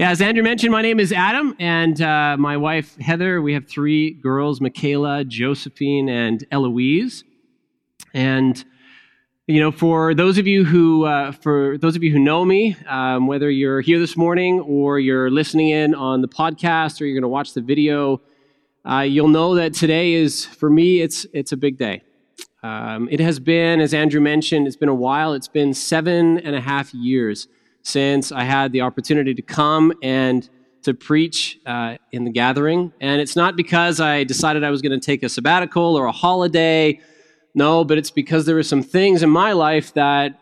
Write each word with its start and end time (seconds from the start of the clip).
Yeah, 0.00 0.12
as 0.12 0.22
Andrew 0.22 0.42
mentioned, 0.42 0.72
my 0.72 0.80
name 0.80 0.98
is 0.98 1.12
Adam, 1.12 1.54
and 1.58 2.00
uh, 2.00 2.34
my 2.38 2.56
wife 2.56 2.96
Heather. 2.96 3.42
We 3.42 3.52
have 3.52 3.68
three 3.68 4.12
girls: 4.12 4.58
Michaela, 4.58 5.24
Josephine, 5.26 6.08
and 6.08 6.42
Eloise. 6.50 7.22
And 8.14 8.64
you 9.46 9.60
know, 9.60 9.70
for 9.70 10.14
those 10.14 10.38
of 10.38 10.46
you 10.46 10.64
who, 10.64 11.04
uh, 11.04 11.32
for 11.32 11.76
those 11.76 11.96
of 11.96 12.02
you 12.02 12.12
who 12.12 12.18
know 12.18 12.46
me, 12.46 12.78
um, 12.88 13.26
whether 13.26 13.50
you're 13.50 13.82
here 13.82 13.98
this 13.98 14.16
morning 14.16 14.60
or 14.60 14.98
you're 14.98 15.30
listening 15.30 15.68
in 15.68 15.94
on 15.94 16.22
the 16.22 16.28
podcast 16.28 17.02
or 17.02 17.04
you're 17.04 17.14
going 17.14 17.20
to 17.20 17.28
watch 17.28 17.52
the 17.52 17.60
video, 17.60 18.22
uh, 18.90 19.00
you'll 19.00 19.28
know 19.28 19.54
that 19.56 19.74
today 19.74 20.14
is 20.14 20.46
for 20.46 20.70
me. 20.70 21.02
It's 21.02 21.26
it's 21.34 21.52
a 21.52 21.58
big 21.58 21.76
day. 21.76 22.00
Um, 22.62 23.06
it 23.10 23.20
has 23.20 23.38
been, 23.38 23.82
as 23.82 23.92
Andrew 23.92 24.22
mentioned, 24.22 24.66
it's 24.66 24.76
been 24.76 24.88
a 24.88 24.94
while. 24.94 25.34
It's 25.34 25.48
been 25.48 25.74
seven 25.74 26.38
and 26.38 26.56
a 26.56 26.60
half 26.62 26.94
years 26.94 27.48
since 27.82 28.32
I 28.32 28.44
had 28.44 28.72
the 28.72 28.82
opportunity 28.82 29.34
to 29.34 29.42
come 29.42 29.92
and 30.02 30.48
to 30.82 30.94
preach 30.94 31.58
uh, 31.66 31.96
in 32.12 32.24
the 32.24 32.30
gathering. 32.30 32.92
And 33.00 33.20
it's 33.20 33.36
not 33.36 33.56
because 33.56 34.00
I 34.00 34.24
decided 34.24 34.64
I 34.64 34.70
was 34.70 34.80
going 34.82 34.98
to 34.98 35.04
take 35.04 35.22
a 35.22 35.28
sabbatical 35.28 35.94
or 35.96 36.06
a 36.06 36.12
holiday. 36.12 37.00
No, 37.54 37.84
but 37.84 37.98
it's 37.98 38.10
because 38.10 38.46
there 38.46 38.54
were 38.54 38.62
some 38.62 38.82
things 38.82 39.22
in 39.22 39.30
my 39.30 39.52
life 39.52 39.92
that 39.94 40.38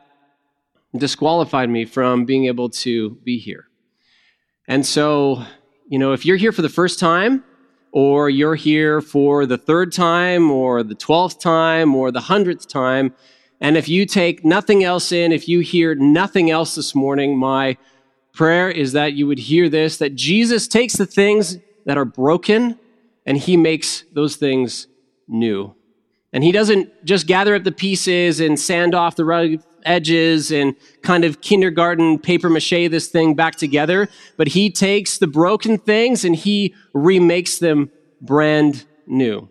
disqualified 0.96 1.70
me 1.70 1.84
from 1.84 2.24
being 2.24 2.46
able 2.46 2.70
to 2.70 3.10
be 3.24 3.38
here. 3.38 3.64
And 4.68 4.84
so, 4.84 5.42
you 5.88 5.98
know, 5.98 6.12
if 6.12 6.24
you're 6.24 6.36
here 6.36 6.52
for 6.52 6.62
the 6.62 6.68
first 6.68 6.98
time, 6.98 7.44
or 7.90 8.28
you're 8.28 8.54
here 8.54 9.00
for 9.00 9.46
the 9.46 9.56
third 9.56 9.92
time, 9.92 10.50
or 10.50 10.82
the 10.82 10.94
twelfth 10.94 11.40
time, 11.40 11.94
or 11.94 12.10
the 12.12 12.20
hundredth 12.20 12.68
time, 12.68 13.14
and 13.60 13.76
if 13.76 13.88
you 13.88 14.06
take 14.06 14.44
nothing 14.44 14.84
else 14.84 15.10
in, 15.10 15.32
if 15.32 15.48
you 15.48 15.60
hear 15.60 15.94
nothing 15.94 16.50
else 16.50 16.74
this 16.74 16.94
morning, 16.94 17.36
my 17.36 17.76
prayer 18.32 18.70
is 18.70 18.92
that 18.92 19.14
you 19.14 19.26
would 19.26 19.38
hear 19.38 19.68
this 19.68 19.96
that 19.98 20.14
Jesus 20.14 20.68
takes 20.68 20.94
the 20.94 21.06
things 21.06 21.58
that 21.84 21.98
are 21.98 22.04
broken 22.04 22.78
and 23.26 23.36
he 23.36 23.56
makes 23.56 24.04
those 24.12 24.36
things 24.36 24.86
new. 25.26 25.74
And 26.32 26.44
he 26.44 26.52
doesn't 26.52 27.04
just 27.04 27.26
gather 27.26 27.54
up 27.54 27.64
the 27.64 27.72
pieces 27.72 28.38
and 28.38 28.58
sand 28.60 28.94
off 28.94 29.16
the 29.16 29.24
rugged 29.24 29.62
edges 29.84 30.52
and 30.52 30.76
kind 31.02 31.24
of 31.24 31.40
kindergarten 31.40 32.18
paper 32.18 32.50
mache 32.50 32.88
this 32.90 33.08
thing 33.08 33.34
back 33.34 33.56
together, 33.56 34.08
but 34.36 34.48
he 34.48 34.70
takes 34.70 35.18
the 35.18 35.26
broken 35.26 35.78
things 35.78 36.24
and 36.24 36.36
he 36.36 36.74
remakes 36.92 37.58
them 37.58 37.90
brand 38.20 38.84
new. 39.06 39.48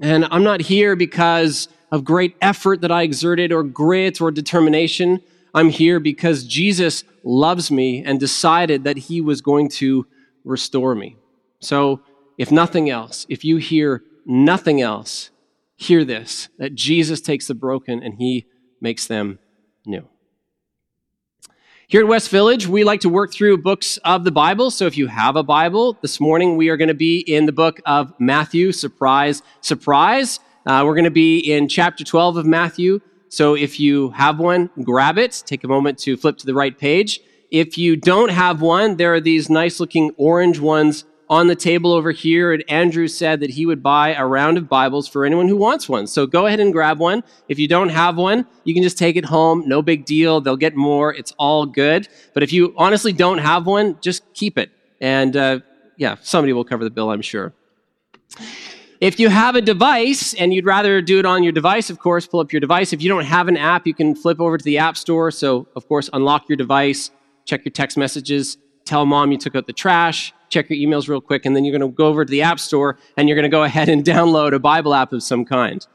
And 0.00 0.26
I'm 0.30 0.44
not 0.44 0.60
here 0.60 0.94
because 0.94 1.68
of 1.90 2.04
great 2.04 2.36
effort 2.40 2.80
that 2.80 2.90
I 2.90 3.02
exerted 3.02 3.52
or 3.52 3.62
grit 3.62 4.20
or 4.20 4.30
determination. 4.30 5.22
I'm 5.54 5.70
here 5.70 6.00
because 6.00 6.44
Jesus 6.44 7.04
loves 7.22 7.70
me 7.70 8.04
and 8.04 8.20
decided 8.20 8.84
that 8.84 8.96
he 8.96 9.20
was 9.20 9.40
going 9.40 9.68
to 9.70 10.06
restore 10.44 10.94
me. 10.94 11.16
So, 11.60 12.02
if 12.38 12.52
nothing 12.52 12.90
else, 12.90 13.24
if 13.30 13.44
you 13.44 13.56
hear 13.56 14.02
nothing 14.26 14.82
else, 14.82 15.30
hear 15.76 16.04
this 16.04 16.48
that 16.58 16.74
Jesus 16.74 17.20
takes 17.20 17.46
the 17.46 17.54
broken 17.54 18.02
and 18.02 18.14
he 18.14 18.46
makes 18.80 19.06
them 19.06 19.38
new. 19.86 20.06
Here 21.88 22.00
at 22.00 22.08
West 22.08 22.30
Village, 22.30 22.66
we 22.66 22.82
like 22.82 23.00
to 23.02 23.08
work 23.08 23.32
through 23.32 23.58
books 23.58 23.96
of 23.98 24.24
the 24.24 24.32
Bible. 24.32 24.72
So 24.72 24.86
if 24.86 24.98
you 24.98 25.06
have 25.06 25.36
a 25.36 25.44
Bible, 25.44 25.96
this 26.02 26.18
morning 26.18 26.56
we 26.56 26.68
are 26.68 26.76
going 26.76 26.88
to 26.88 26.94
be 26.94 27.20
in 27.20 27.46
the 27.46 27.52
book 27.52 27.80
of 27.86 28.12
Matthew. 28.18 28.72
Surprise, 28.72 29.40
surprise. 29.60 30.40
Uh, 30.66 30.82
we're 30.84 30.94
going 30.94 31.04
to 31.04 31.10
be 31.10 31.38
in 31.38 31.68
chapter 31.68 32.02
12 32.02 32.38
of 32.38 32.44
Matthew. 32.44 33.00
So 33.28 33.54
if 33.54 33.78
you 33.78 34.10
have 34.10 34.40
one, 34.40 34.68
grab 34.82 35.16
it. 35.16 35.44
Take 35.46 35.62
a 35.62 35.68
moment 35.68 35.96
to 36.00 36.16
flip 36.16 36.38
to 36.38 36.46
the 36.46 36.54
right 36.54 36.76
page. 36.76 37.20
If 37.52 37.78
you 37.78 37.94
don't 37.94 38.30
have 38.30 38.60
one, 38.60 38.96
there 38.96 39.14
are 39.14 39.20
these 39.20 39.48
nice 39.48 39.78
looking 39.78 40.10
orange 40.16 40.58
ones 40.58 41.04
on 41.28 41.46
the 41.46 41.54
table 41.54 41.92
over 41.92 42.10
here. 42.10 42.52
And 42.52 42.64
Andrew 42.68 43.06
said 43.06 43.40
that 43.40 43.50
he 43.50 43.64
would 43.64 43.80
buy 43.80 44.14
a 44.14 44.26
round 44.26 44.58
of 44.58 44.68
Bibles 44.68 45.06
for 45.06 45.24
anyone 45.24 45.46
who 45.46 45.56
wants 45.56 45.88
one. 45.88 46.08
So 46.08 46.26
go 46.26 46.46
ahead 46.46 46.58
and 46.58 46.72
grab 46.72 46.98
one. 46.98 47.22
If 47.48 47.60
you 47.60 47.68
don't 47.68 47.90
have 47.90 48.16
one, 48.16 48.44
you 48.64 48.74
can 48.74 48.82
just 48.82 48.98
take 48.98 49.14
it 49.14 49.24
home. 49.24 49.62
No 49.66 49.82
big 49.82 50.04
deal. 50.04 50.40
They'll 50.40 50.56
get 50.56 50.74
more. 50.74 51.14
It's 51.14 51.32
all 51.38 51.64
good. 51.64 52.08
But 52.34 52.42
if 52.42 52.52
you 52.52 52.74
honestly 52.76 53.12
don't 53.12 53.38
have 53.38 53.66
one, 53.66 53.98
just 54.00 54.22
keep 54.34 54.58
it. 54.58 54.70
And 55.00 55.36
uh, 55.36 55.60
yeah, 55.96 56.16
somebody 56.22 56.52
will 56.52 56.64
cover 56.64 56.82
the 56.82 56.90
bill, 56.90 57.10
I'm 57.10 57.22
sure. 57.22 57.52
If 59.00 59.20
you 59.20 59.28
have 59.28 59.56
a 59.56 59.60
device 59.60 60.32
and 60.34 60.54
you'd 60.54 60.64
rather 60.64 61.02
do 61.02 61.18
it 61.18 61.26
on 61.26 61.42
your 61.42 61.52
device, 61.52 61.90
of 61.90 61.98
course, 61.98 62.26
pull 62.26 62.40
up 62.40 62.50
your 62.50 62.60
device. 62.60 62.94
If 62.94 63.02
you 63.02 63.10
don't 63.10 63.24
have 63.24 63.46
an 63.46 63.56
app, 63.56 63.86
you 63.86 63.92
can 63.92 64.14
flip 64.14 64.40
over 64.40 64.56
to 64.56 64.64
the 64.64 64.78
App 64.78 64.96
Store. 64.96 65.30
So, 65.30 65.68
of 65.76 65.86
course, 65.86 66.08
unlock 66.14 66.48
your 66.48 66.56
device, 66.56 67.10
check 67.44 67.64
your 67.64 67.72
text 67.72 67.98
messages, 67.98 68.56
tell 68.86 69.04
mom 69.04 69.32
you 69.32 69.38
took 69.38 69.54
out 69.54 69.66
the 69.66 69.74
trash, 69.74 70.32
check 70.48 70.70
your 70.70 70.78
emails 70.78 71.08
real 71.08 71.20
quick, 71.20 71.44
and 71.44 71.54
then 71.54 71.64
you're 71.64 71.76
going 71.76 71.90
to 71.90 71.94
go 71.94 72.06
over 72.06 72.24
to 72.24 72.30
the 72.30 72.40
App 72.40 72.58
Store 72.58 72.98
and 73.18 73.28
you're 73.28 73.36
going 73.36 73.50
to 73.50 73.54
go 73.54 73.64
ahead 73.64 73.90
and 73.90 74.02
download 74.04 74.54
a 74.54 74.58
Bible 74.58 74.94
app 74.94 75.12
of 75.12 75.22
some 75.22 75.44
kind. 75.44 75.86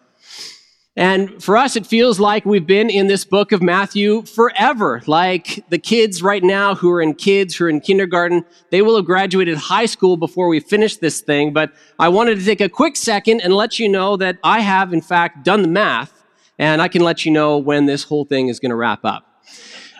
And 0.98 1.42
for 1.42 1.56
us, 1.56 1.78
it 1.78 1.86
feels 1.88 2.20
like 2.20 2.46
we've 2.46 2.68
been 2.68 2.90
in 2.90 3.08
this 3.08 3.24
book 3.24 3.54
of 3.54 3.62
Matthew 3.62 4.24
forever. 4.24 5.02
Like 5.08 5.64
the 5.70 5.78
kids 5.78 6.22
right 6.22 6.44
now 6.44 6.76
who 6.76 6.92
are 6.92 7.02
in 7.02 7.14
kids, 7.14 7.56
who 7.56 7.66
are 7.66 7.70
in 7.70 7.80
kindergarten, 7.80 8.44
they 8.72 8.82
will 8.82 8.98
have 8.98 9.06
graduated 9.06 9.58
high 9.58 9.86
school 9.86 10.18
before 10.18 10.50
we 10.50 10.60
finish 10.60 10.98
this 10.98 11.22
thing. 11.22 11.54
But 11.54 11.72
I 11.98 12.10
wanted 12.10 12.40
to 12.40 12.46
take 12.46 12.60
a 12.60 12.68
quick 12.68 12.98
second 12.98 13.40
and 13.40 13.54
let 13.54 13.80
you 13.80 13.88
know 13.88 14.18
that 14.18 14.38
I 14.44 14.60
have, 14.60 14.92
in 14.92 15.00
fact, 15.00 15.46
done 15.46 15.62
the 15.62 15.70
math, 15.70 16.24
and 16.60 16.82
I 16.82 16.90
can 16.90 17.04
let 17.04 17.24
you 17.26 17.32
know 17.32 17.58
when 17.58 17.86
this 17.86 18.04
whole 18.04 18.26
thing 18.26 18.50
is 18.50 18.60
going 18.60 18.72
to 18.72 18.76
wrap 18.76 19.06
up. 19.06 19.26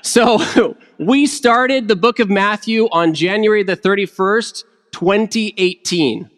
So 0.02 0.76
we 0.98 1.26
started 1.26 1.88
the 1.88 1.96
book 1.96 2.20
of 2.20 2.30
Matthew 2.30 2.90
on 2.92 3.14
January 3.14 3.64
the 3.64 3.78
31st, 3.78 4.66
2018. 4.92 6.30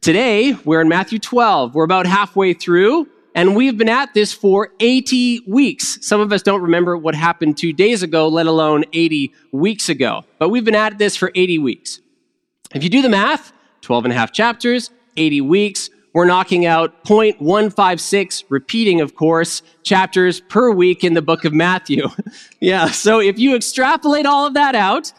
Today, 0.00 0.52
we're 0.64 0.80
in 0.80 0.88
Matthew 0.88 1.18
12. 1.18 1.74
We're 1.74 1.82
about 1.82 2.06
halfway 2.06 2.52
through. 2.52 3.08
And 3.36 3.54
we've 3.54 3.76
been 3.76 3.90
at 3.90 4.14
this 4.14 4.32
for 4.32 4.70
80 4.80 5.42
weeks. 5.46 5.98
Some 6.00 6.22
of 6.22 6.32
us 6.32 6.40
don't 6.42 6.62
remember 6.62 6.96
what 6.96 7.14
happened 7.14 7.58
two 7.58 7.74
days 7.74 8.02
ago, 8.02 8.28
let 8.28 8.46
alone 8.46 8.84
80 8.94 9.30
weeks 9.52 9.90
ago. 9.90 10.24
But 10.38 10.48
we've 10.48 10.64
been 10.64 10.74
at 10.74 10.96
this 10.96 11.16
for 11.16 11.30
80 11.34 11.58
weeks. 11.58 12.00
If 12.74 12.82
you 12.82 12.88
do 12.88 13.02
the 13.02 13.10
math, 13.10 13.52
12 13.82 14.06
and 14.06 14.12
a 14.14 14.16
half 14.16 14.32
chapters, 14.32 14.90
80 15.18 15.42
weeks, 15.42 15.90
we're 16.14 16.24
knocking 16.24 16.64
out 16.64 17.04
0.156, 17.04 18.44
repeating, 18.48 19.02
of 19.02 19.14
course, 19.14 19.60
chapters 19.82 20.40
per 20.40 20.70
week 20.70 21.04
in 21.04 21.12
the 21.12 21.20
book 21.20 21.44
of 21.44 21.52
Matthew. 21.52 22.08
yeah, 22.60 22.86
so 22.86 23.20
if 23.20 23.38
you 23.38 23.54
extrapolate 23.54 24.24
all 24.24 24.46
of 24.46 24.54
that 24.54 24.74
out, 24.74 25.12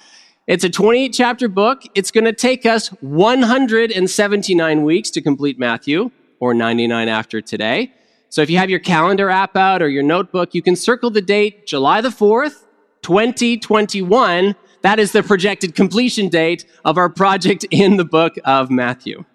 it's 0.48 0.64
a 0.64 0.72
28 0.72 1.10
chapter 1.10 1.48
book. 1.48 1.84
It's 1.94 2.10
going 2.10 2.26
to 2.26 2.34
take 2.34 2.66
us 2.66 2.88
179 2.88 4.84
weeks 4.84 5.12
to 5.12 5.22
complete 5.22 5.60
Matthew, 5.60 6.10
or 6.40 6.56
99 6.56 7.10
after 7.10 7.42
today. 7.42 7.94
So 8.30 8.42
if 8.42 8.50
you 8.50 8.58
have 8.58 8.70
your 8.70 8.80
calendar 8.80 9.30
app 9.30 9.56
out 9.56 9.82
or 9.82 9.90
your 9.90 10.04
notebook, 10.04 10.54
you 10.54 10.62
can 10.62 10.76
circle 10.76 11.10
the 11.10 11.22
date 11.22 11.66
July 11.66 12.02
the 12.02 12.10
4th, 12.10 12.66
2021. 13.02 14.56
That 14.82 15.00
is 15.00 15.12
the 15.12 15.24
projected 15.24 15.76
completion 15.76 16.30
date 16.30 16.66
of 16.84 16.98
our 16.98 17.10
project 17.10 17.66
in 17.72 17.98
the 17.98 18.06
book 18.06 18.36
of 18.44 18.70
Matthew. 18.70 19.26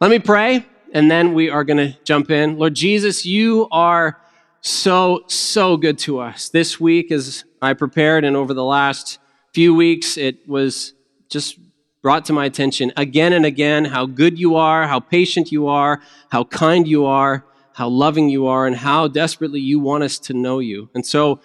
Let 0.00 0.10
me 0.10 0.18
pray, 0.18 0.64
and 0.92 1.10
then 1.10 1.34
we 1.34 1.50
are 1.50 1.64
going 1.64 1.78
to 1.78 1.98
jump 2.04 2.30
in. 2.30 2.56
Lord 2.56 2.74
Jesus, 2.74 3.26
you 3.26 3.68
are 3.70 4.20
so, 4.60 5.24
so 5.26 5.76
good 5.76 5.98
to 5.98 6.20
us. 6.20 6.48
This 6.48 6.80
week, 6.80 7.10
as 7.10 7.44
I 7.60 7.74
prepared, 7.74 8.24
and 8.24 8.36
over 8.36 8.54
the 8.54 8.64
last 8.64 9.18
few 9.52 9.74
weeks, 9.74 10.16
it 10.16 10.48
was 10.48 10.94
just 11.28 11.58
brought 12.08 12.24
to 12.24 12.32
my 12.32 12.46
attention 12.46 12.90
again 12.96 13.34
and 13.34 13.44
again 13.44 13.84
how 13.84 14.06
good 14.06 14.38
you 14.38 14.56
are, 14.56 14.86
how 14.86 14.98
patient 14.98 15.52
you 15.52 15.66
are, 15.66 16.00
how 16.30 16.42
kind 16.42 16.88
you 16.88 17.04
are, 17.04 17.44
how 17.74 17.86
loving 17.86 18.30
you 18.30 18.46
are, 18.46 18.66
and 18.66 18.74
how 18.74 19.06
desperately 19.06 19.60
you 19.60 19.78
want 19.78 20.02
us 20.02 20.18
to 20.18 20.32
know 20.32 20.58
you. 20.58 20.88
And 20.94 21.04
so, 21.04 21.38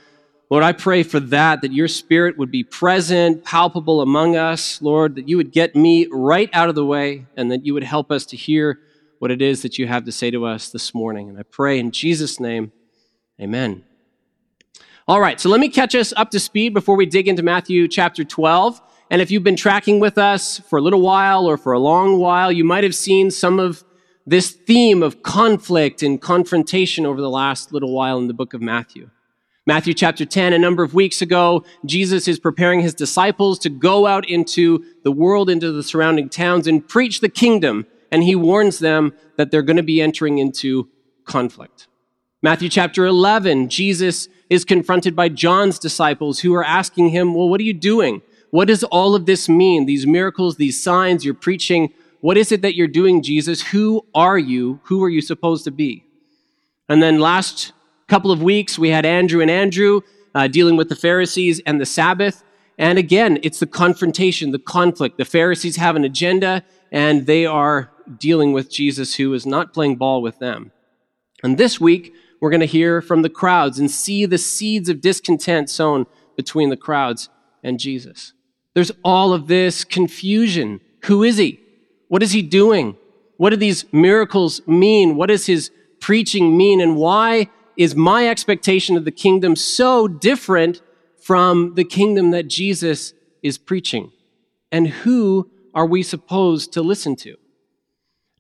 Lord, 0.50 0.64
I 0.64 0.72
pray 0.72 1.04
for 1.04 1.20
that, 1.20 1.60
that 1.64 1.74
your 1.74 1.90
spirit 1.90 2.38
would 2.38 2.50
be 2.50 2.64
present, 2.64 3.44
palpable 3.44 4.00
among 4.00 4.38
us, 4.38 4.82
Lord, 4.82 5.16
that 5.16 5.28
you 5.28 5.36
would 5.36 5.52
get 5.52 5.76
me 5.76 6.08
right 6.10 6.50
out 6.54 6.70
of 6.70 6.76
the 6.76 6.86
way, 6.86 7.26
and 7.36 7.52
that 7.52 7.66
you 7.66 7.74
would 7.74 7.84
help 7.84 8.10
us 8.10 8.26
to 8.28 8.38
hear 8.38 8.80
what 9.20 9.32
it 9.32 9.42
is 9.42 9.64
that 9.64 9.78
you 9.78 9.88
have 9.88 10.06
to 10.06 10.14
say 10.14 10.32
to 10.32 10.46
us 10.46 10.70
this 10.70 10.94
morning. 10.94 11.28
And 11.28 11.38
I 11.38 11.44
pray 11.44 11.78
in 11.78 11.92
Jesus' 11.92 12.40
name, 12.40 12.72
amen. 13.38 13.84
All 15.10 15.20
right, 15.20 15.42
so 15.42 15.50
let 15.50 15.60
me 15.60 15.68
catch 15.68 15.94
us 15.94 16.14
up 16.16 16.32
to 16.32 16.40
speed 16.40 16.74
before 16.74 16.96
we 16.96 17.06
dig 17.06 17.28
into 17.28 17.44
Matthew 17.44 17.90
chapter 17.90 18.24
12. 18.24 18.82
And 19.14 19.22
if 19.22 19.30
you've 19.30 19.44
been 19.44 19.56
tracking 19.56 20.00
with 20.00 20.18
us 20.18 20.58
for 20.58 20.80
a 20.80 20.82
little 20.82 21.00
while 21.00 21.46
or 21.46 21.56
for 21.56 21.72
a 21.72 21.78
long 21.78 22.18
while, 22.18 22.52
you 22.52 22.64
might 22.64 22.84
have 22.84 22.96
seen 22.96 23.30
some 23.30 23.60
of 23.60 23.84
this 24.26 24.50
theme 24.50 25.04
of 25.04 25.22
conflict 25.22 26.02
and 26.02 26.20
confrontation 26.20 27.06
over 27.06 27.22
the 27.22 27.30
last 27.30 27.72
little 27.72 27.94
while 27.94 28.18
in 28.18 28.26
the 28.26 28.34
book 28.34 28.56
of 28.56 28.62
Matthew. 28.64 29.12
Matthew 29.68 29.94
chapter 29.94 30.26
10, 30.26 30.54
a 30.54 30.58
number 30.58 30.82
of 30.82 30.96
weeks 30.96 31.22
ago, 31.22 31.64
Jesus 31.86 32.28
is 32.28 32.40
preparing 32.40 32.80
his 32.80 32.96
disciples 32.96 33.60
to 33.60 33.70
go 33.70 34.08
out 34.08 34.28
into 34.28 34.84
the 35.04 35.12
world, 35.12 35.48
into 35.48 35.72
the 35.72 35.84
surrounding 35.84 36.28
towns, 36.28 36.66
and 36.66 36.88
preach 36.88 37.20
the 37.22 37.30
kingdom. 37.30 37.86
And 38.12 38.24
he 38.24 38.34
warns 38.34 38.80
them 38.80 39.14
that 39.38 39.52
they're 39.52 39.62
going 39.62 39.78
to 39.78 39.84
be 39.84 40.02
entering 40.02 40.40
into 40.40 40.90
conflict. 41.26 41.88
Matthew 42.42 42.68
chapter 42.68 43.06
11, 43.06 43.70
Jesus 43.70 44.28
is 44.50 44.66
confronted 44.66 45.16
by 45.16 45.30
John's 45.30 45.78
disciples 45.78 46.40
who 46.40 46.56
are 46.56 46.66
asking 46.66 47.10
him, 47.10 47.36
Well, 47.36 47.48
what 47.48 47.62
are 47.62 47.64
you 47.64 47.76
doing? 47.76 48.24
What 48.54 48.68
does 48.68 48.84
all 48.84 49.16
of 49.16 49.26
this 49.26 49.50
mean? 49.50 49.88
These 49.88 50.06
miracles, 50.06 50.58
these 50.58 50.80
signs 50.80 51.26
you're 51.26 51.34
preaching, 51.34 51.92
what 52.22 52.38
is 52.38 52.52
it 52.52 52.62
that 52.62 52.76
you're 52.76 52.88
doing, 52.88 53.24
Jesus? 53.24 53.64
Who 53.64 54.06
are 54.14 54.38
you? 54.38 54.80
Who 54.84 55.04
are 55.04 55.10
you 55.10 55.22
supposed 55.22 55.64
to 55.64 55.72
be? 55.72 56.06
And 56.88 57.02
then 57.02 57.18
last 57.18 57.72
couple 58.08 58.30
of 58.30 58.44
weeks, 58.44 58.78
we 58.78 58.90
had 58.90 59.08
Andrew 59.08 59.42
and 59.42 59.50
Andrew 59.50 60.02
uh, 60.36 60.48
dealing 60.48 60.76
with 60.76 60.90
the 60.90 60.96
Pharisees 60.96 61.62
and 61.66 61.82
the 61.82 61.88
Sabbath. 61.88 62.44
And 62.78 63.00
again, 63.00 63.40
it's 63.42 63.58
the 63.58 63.66
confrontation, 63.66 64.52
the 64.52 64.60
conflict. 64.60 65.18
The 65.18 65.26
Pharisees 65.26 65.78
have 65.78 65.96
an 65.96 66.04
agenda, 66.04 66.62
and 66.92 67.26
they 67.26 67.48
are 67.48 67.90
dealing 68.20 68.54
with 68.54 68.70
Jesus, 68.70 69.16
who 69.16 69.34
is 69.34 69.48
not 69.48 69.74
playing 69.74 69.96
ball 69.96 70.22
with 70.22 70.38
them. 70.38 70.72
And 71.42 71.58
this 71.58 71.82
week, 71.82 72.14
we're 72.40 72.52
going 72.52 72.60
to 72.60 72.68
hear 72.68 73.02
from 73.02 73.24
the 73.24 73.32
crowds 73.32 73.80
and 73.80 73.90
see 73.90 74.28
the 74.28 74.38
seeds 74.38 74.90
of 74.90 75.02
discontent 75.02 75.72
sown 75.72 76.06
between 76.38 76.70
the 76.70 76.78
crowds 76.78 77.30
and 77.64 77.80
Jesus. 77.80 78.34
There's 78.74 78.92
all 79.04 79.34
of 79.34 79.48
this 79.48 79.84
confusion. 79.84 80.82
Who 81.06 81.24
is 81.24 81.38
he? 81.38 81.60
What 82.08 82.24
is 82.24 82.32
he 82.32 82.42
doing? 82.42 82.98
What 83.38 83.52
do 83.52 83.56
these 83.56 83.86
miracles 83.92 84.62
mean? 84.68 85.16
What 85.16 85.28
does 85.28 85.46
his 85.46 85.72
preaching 86.00 86.58
mean? 86.58 86.82
And 86.82 86.96
why 86.96 87.50
is 87.78 87.96
my 87.96 88.28
expectation 88.28 88.98
of 88.98 89.06
the 89.06 89.12
kingdom 89.12 89.56
so 89.56 90.08
different 90.08 90.82
from 91.22 91.76
the 91.76 91.84
kingdom 91.84 92.32
that 92.32 92.48
Jesus 92.48 93.14
is 93.42 93.58
preaching? 93.58 94.12
And 94.72 94.88
who 94.88 95.50
are 95.74 95.86
we 95.86 96.04
supposed 96.04 96.74
to 96.74 96.82
listen 96.82 97.16
to? 97.18 97.36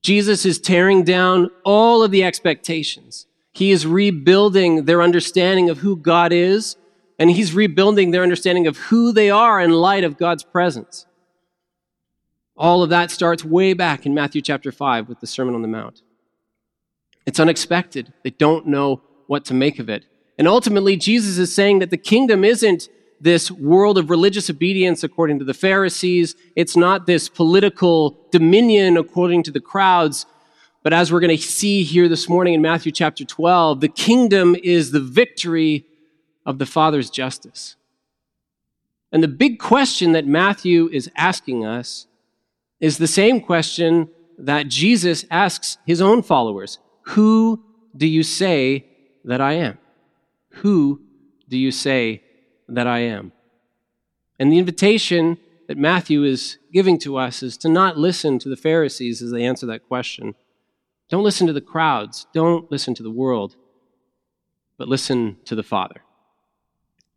Jesus 0.01 0.45
is 0.45 0.59
tearing 0.59 1.03
down 1.03 1.49
all 1.63 2.03
of 2.03 2.11
the 2.11 2.23
expectations. 2.23 3.25
He 3.53 3.71
is 3.71 3.87
rebuilding 3.87 4.85
their 4.85 5.01
understanding 5.01 5.69
of 5.69 5.79
who 5.79 5.95
God 5.95 6.33
is 6.33 6.75
and 7.19 7.31
he's 7.31 7.53
rebuilding 7.53 8.11
their 8.11 8.23
understanding 8.23 8.67
of 8.67 8.77
who 8.77 9.11
they 9.11 9.29
are 9.29 9.61
in 9.61 9.71
light 9.71 10.03
of 10.03 10.17
God's 10.17 10.43
presence. 10.43 11.05
All 12.55 12.83
of 12.83 12.89
that 12.89 13.11
starts 13.11 13.43
way 13.43 13.73
back 13.73 14.05
in 14.05 14.13
Matthew 14.13 14.41
chapter 14.41 14.71
5 14.71 15.09
with 15.09 15.19
the 15.19 15.27
Sermon 15.27 15.55
on 15.55 15.61
the 15.61 15.67
Mount. 15.67 16.01
It's 17.25 17.39
unexpected. 17.39 18.13
They 18.23 18.29
don't 18.31 18.67
know 18.67 19.01
what 19.27 19.45
to 19.45 19.53
make 19.53 19.79
of 19.79 19.89
it. 19.89 20.05
And 20.37 20.47
ultimately, 20.47 20.97
Jesus 20.97 21.37
is 21.37 21.53
saying 21.53 21.79
that 21.79 21.89
the 21.89 21.97
kingdom 21.97 22.43
isn't 22.43 22.89
this 23.21 23.49
world 23.49 23.97
of 23.97 24.09
religious 24.09 24.49
obedience 24.49 25.03
according 25.03 25.39
to 25.39 25.45
the 25.45 25.53
Pharisees. 25.53 26.35
It's 26.55 26.75
not 26.75 27.05
this 27.05 27.29
political 27.29 28.27
dominion 28.31 28.97
according 28.97 29.43
to 29.43 29.51
the 29.51 29.61
crowds. 29.61 30.25
But 30.83 30.91
as 30.91 31.11
we're 31.11 31.21
going 31.21 31.35
to 31.35 31.41
see 31.41 31.83
here 31.83 32.09
this 32.09 32.27
morning 32.27 32.53
in 32.53 32.61
Matthew 32.61 32.91
chapter 32.91 33.23
12, 33.23 33.79
the 33.79 33.87
kingdom 33.87 34.55
is 34.61 34.91
the 34.91 34.99
victory 34.99 35.85
of 36.45 36.59
the 36.59 36.65
Father's 36.65 37.09
justice. 37.09 37.75
And 39.11 39.23
the 39.23 39.27
big 39.27 39.59
question 39.59 40.11
that 40.13 40.25
Matthew 40.25 40.89
is 40.91 41.09
asking 41.15 41.65
us 41.65 42.07
is 42.79 42.97
the 42.97 43.07
same 43.07 43.39
question 43.39 44.09
that 44.37 44.67
Jesus 44.67 45.25
asks 45.29 45.77
his 45.85 46.01
own 46.01 46.23
followers 46.23 46.79
Who 47.07 47.63
do 47.95 48.07
you 48.07 48.23
say 48.23 48.85
that 49.23 49.39
I 49.39 49.53
am? 49.53 49.77
Who 50.55 51.01
do 51.47 51.57
you 51.57 51.71
say 51.71 52.23
that 52.67 52.87
I 52.87 52.99
am? 52.99 53.31
And 54.39 54.51
the 54.51 54.57
invitation 54.57 55.37
that 55.67 55.77
Matthew 55.77 56.23
is 56.23 56.57
giving 56.71 56.99
to 56.99 57.17
us 57.17 57.43
is 57.43 57.57
to 57.57 57.69
not 57.69 57.97
listen 57.97 58.39
to 58.39 58.49
the 58.49 58.57
Pharisees 58.57 59.21
as 59.21 59.31
they 59.31 59.43
answer 59.43 59.65
that 59.67 59.87
question. 59.87 60.35
Don't 61.09 61.23
listen 61.23 61.47
to 61.47 61.53
the 61.53 61.61
crowds. 61.61 62.27
Don't 62.33 62.71
listen 62.71 62.93
to 62.95 63.03
the 63.03 63.11
world, 63.11 63.55
but 64.77 64.87
listen 64.87 65.37
to 65.45 65.55
the 65.55 65.63
Father. 65.63 66.02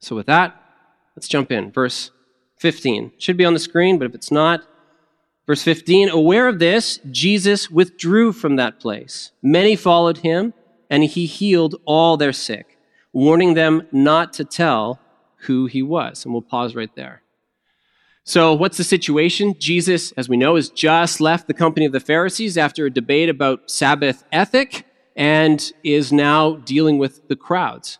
So, 0.00 0.16
with 0.16 0.26
that, 0.26 0.54
let's 1.16 1.28
jump 1.28 1.50
in. 1.50 1.70
Verse 1.72 2.10
15. 2.58 3.12
Should 3.18 3.36
be 3.36 3.44
on 3.44 3.54
the 3.54 3.58
screen, 3.58 3.98
but 3.98 4.06
if 4.06 4.14
it's 4.14 4.30
not, 4.30 4.62
verse 5.46 5.62
15 5.62 6.08
Aware 6.08 6.48
of 6.48 6.58
this, 6.58 6.98
Jesus 7.10 7.70
withdrew 7.70 8.32
from 8.32 8.56
that 8.56 8.80
place. 8.80 9.32
Many 9.42 9.76
followed 9.76 10.18
him, 10.18 10.54
and 10.90 11.04
he 11.04 11.26
healed 11.26 11.76
all 11.84 12.16
their 12.16 12.32
sick, 12.32 12.78
warning 13.12 13.54
them 13.54 13.86
not 13.92 14.32
to 14.34 14.44
tell 14.44 15.00
who 15.40 15.66
he 15.66 15.82
was. 15.82 16.24
And 16.24 16.32
we'll 16.32 16.42
pause 16.42 16.74
right 16.74 16.94
there. 16.94 17.22
So, 18.24 18.54
what's 18.54 18.76
the 18.76 18.84
situation? 18.84 19.54
Jesus, 19.58 20.10
as 20.12 20.28
we 20.28 20.36
know, 20.36 20.56
has 20.56 20.68
just 20.68 21.20
left 21.20 21.46
the 21.46 21.54
company 21.54 21.86
of 21.86 21.92
the 21.92 22.00
Pharisees 22.00 22.58
after 22.58 22.86
a 22.86 22.90
debate 22.90 23.28
about 23.28 23.70
Sabbath 23.70 24.24
ethic 24.32 24.84
and 25.14 25.72
is 25.84 26.12
now 26.12 26.56
dealing 26.56 26.98
with 26.98 27.28
the 27.28 27.36
crowds. 27.36 27.98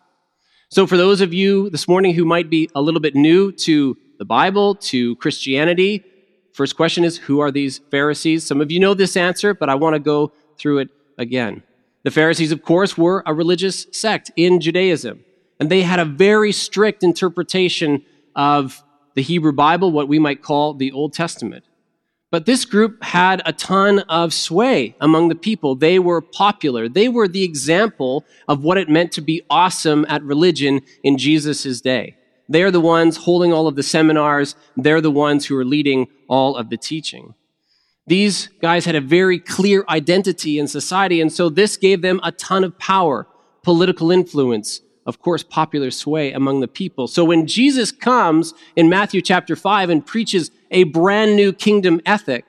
So, 0.69 0.85
for 0.85 0.97
those 0.97 1.21
of 1.21 1.33
you 1.33 1.69
this 1.69 1.87
morning 1.87 2.13
who 2.13 2.25
might 2.25 2.49
be 2.49 2.69
a 2.75 2.81
little 2.81 2.99
bit 2.99 3.15
new 3.15 3.53
to 3.53 3.97
the 4.19 4.25
Bible, 4.25 4.75
to 4.75 5.15
Christianity, 5.15 6.03
first 6.51 6.75
question 6.75 7.05
is 7.05 7.17
Who 7.17 7.39
are 7.39 7.51
these 7.51 7.77
Pharisees? 7.89 8.45
Some 8.45 8.59
of 8.59 8.69
you 8.69 8.81
know 8.81 8.93
this 8.93 9.15
answer, 9.15 9.53
but 9.53 9.69
I 9.69 9.75
want 9.75 9.93
to 9.93 9.99
go 9.99 10.33
through 10.57 10.79
it 10.79 10.89
again. 11.17 11.63
The 12.03 12.11
Pharisees, 12.11 12.51
of 12.51 12.63
course, 12.63 12.97
were 12.97 13.23
a 13.25 13.33
religious 13.33 13.87
sect 13.93 14.29
in 14.35 14.59
Judaism, 14.59 15.23
and 15.57 15.69
they 15.69 15.83
had 15.83 15.99
a 15.99 16.05
very 16.05 16.51
strict 16.51 17.01
interpretation 17.01 18.03
of 18.35 18.83
the 19.15 19.21
Hebrew 19.21 19.53
Bible, 19.53 19.93
what 19.93 20.09
we 20.09 20.19
might 20.19 20.41
call 20.41 20.73
the 20.73 20.91
Old 20.91 21.13
Testament. 21.13 21.63
But 22.29 22.45
this 22.45 22.65
group 22.65 23.01
had 23.03 23.41
a 23.45 23.53
ton 23.53 23.99
of 24.09 24.33
sway 24.33 24.95
among 24.99 25.29
the 25.29 25.35
people. 25.35 25.75
They 25.75 25.97
were 25.97 26.21
popular. 26.21 26.89
They 26.89 27.07
were 27.07 27.27
the 27.27 27.43
example 27.43 28.25
of 28.49 28.63
what 28.63 28.77
it 28.77 28.89
meant 28.89 29.13
to 29.13 29.21
be 29.21 29.43
awesome 29.49 30.05
at 30.09 30.23
religion 30.23 30.81
in 31.03 31.17
Jesus' 31.17 31.79
day. 31.79 32.17
They're 32.49 32.71
the 32.71 32.81
ones 32.81 33.17
holding 33.17 33.53
all 33.53 33.67
of 33.67 33.75
the 33.75 33.83
seminars. 33.83 34.55
They're 34.75 35.01
the 35.01 35.11
ones 35.11 35.45
who 35.45 35.57
are 35.57 35.65
leading 35.65 36.07
all 36.27 36.55
of 36.57 36.69
the 36.69 36.77
teaching. 36.77 37.33
These 38.07 38.47
guys 38.61 38.85
had 38.85 38.95
a 38.95 39.01
very 39.01 39.37
clear 39.37 39.83
identity 39.89 40.59
in 40.59 40.67
society, 40.67 41.19
and 41.19 41.31
so 41.31 41.49
this 41.49 41.75
gave 41.75 42.01
them 42.01 42.21
a 42.23 42.31
ton 42.31 42.63
of 42.63 42.77
power, 42.79 43.27
political 43.63 44.11
influence, 44.11 44.81
of 45.07 45.19
course, 45.19 45.41
popular 45.41 45.89
sway 45.89 46.33
among 46.33 46.59
the 46.59 46.67
people. 46.67 47.07
So 47.07 47.23
when 47.23 47.47
Jesus 47.47 47.91
comes 47.91 48.53
in 48.75 48.89
Matthew 48.89 49.21
chapter 49.21 49.55
5 49.55 49.89
and 49.89 50.05
preaches 50.05 50.51
a 50.69 50.83
brand 50.83 51.37
new 51.37 51.53
kingdom 51.53 52.01
ethic, 52.05 52.45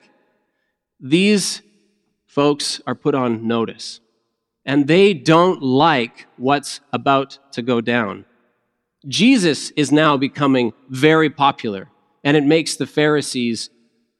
these 1.01 1.63
folks 2.27 2.83
are 2.87 2.97
put 2.97 3.15
on 3.15 3.47
notice. 3.47 4.01
And 4.67 4.89
they 4.89 5.15
don't 5.15 5.63
like 5.63 6.27
what's 6.37 6.81
about 6.93 7.39
to 7.53 7.63
go 7.63 7.81
down. 7.81 8.27
Jesus 9.07 9.71
is 9.71 9.93
now 9.93 10.17
becoming 10.17 10.73
very 10.89 11.31
popular, 11.31 11.89
and 12.25 12.37
it 12.37 12.45
makes 12.45 12.75
the 12.75 12.87
Pharisees 12.87 13.71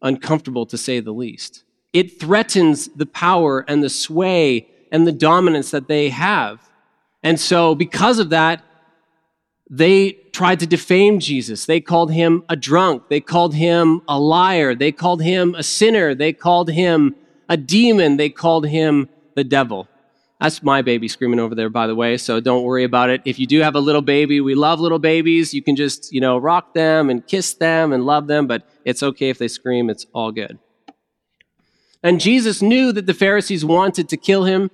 uncomfortable 0.01 0.65
to 0.67 0.79
say 0.79 1.01
the 1.01 1.13
least. 1.13 1.65
It 1.93 2.21
threatens 2.21 2.89
the 2.89 3.07
power 3.07 3.65
and 3.67 3.83
the 3.83 3.91
sway 3.91 4.69
and 4.93 5.07
the 5.07 5.13
dominance 5.13 5.73
that 5.73 5.89
they 5.89 6.11
have. 6.11 6.68
And 7.23 7.39
so, 7.41 7.75
because 7.75 8.19
of 8.19 8.31
that, 8.31 8.63
they 9.71 10.13
tried 10.33 10.61
to 10.61 10.67
defame 10.67 11.19
Jesus. 11.19 11.67
They 11.67 11.81
called 11.81 12.13
him 12.13 12.45
a 12.49 12.57
drunk. 12.57 13.09
They 13.09 13.21
called 13.21 13.55
him 13.55 14.03
a 14.09 14.19
liar. 14.19 14.75
They 14.75 14.93
called 14.93 15.23
him 15.23 15.55
a 15.55 15.63
sinner. 15.63 16.15
They 16.15 16.33
called 16.33 16.71
him 16.71 17.17
a 17.49 17.57
demon. 17.57 18.17
They 18.17 18.31
called 18.31 18.67
him 18.67 19.09
the 19.35 19.45
devil. 19.45 19.89
That's 20.41 20.63
my 20.63 20.83
baby 20.83 21.09
screaming 21.09 21.41
over 21.41 21.57
there, 21.57 21.69
by 21.69 21.89
the 21.89 21.97
way, 21.97 22.17
so 22.17 22.39
don't 22.39 22.63
worry 22.63 22.85
about 22.85 23.11
it. 23.11 23.23
If 23.25 23.41
you 23.41 23.47
do 23.47 23.61
have 23.61 23.75
a 23.75 23.81
little 23.81 24.03
baby, 24.03 24.41
we 24.41 24.55
love 24.55 24.79
little 24.79 25.01
babies. 25.01 25.53
You 25.53 25.63
can 25.63 25.75
just, 25.75 26.13
you 26.13 26.21
know, 26.21 26.39
rock 26.39 26.75
them 26.75 27.11
and 27.11 27.27
kiss 27.27 27.55
them 27.55 27.93
and 27.93 28.07
love 28.07 28.29
them, 28.29 28.47
but 28.47 28.63
it's 28.85 29.03
okay 29.03 29.31
if 29.31 29.39
they 29.39 29.49
scream. 29.49 29.91
It's 29.91 30.07
all 30.13 30.31
good. 30.31 30.59
And 32.05 32.21
Jesus 32.21 32.63
knew 32.63 32.93
that 32.93 33.07
the 33.07 33.15
Pharisees 33.15 33.65
wanted 33.65 34.09
to 34.11 34.17
kill 34.17 34.45
him, 34.45 34.71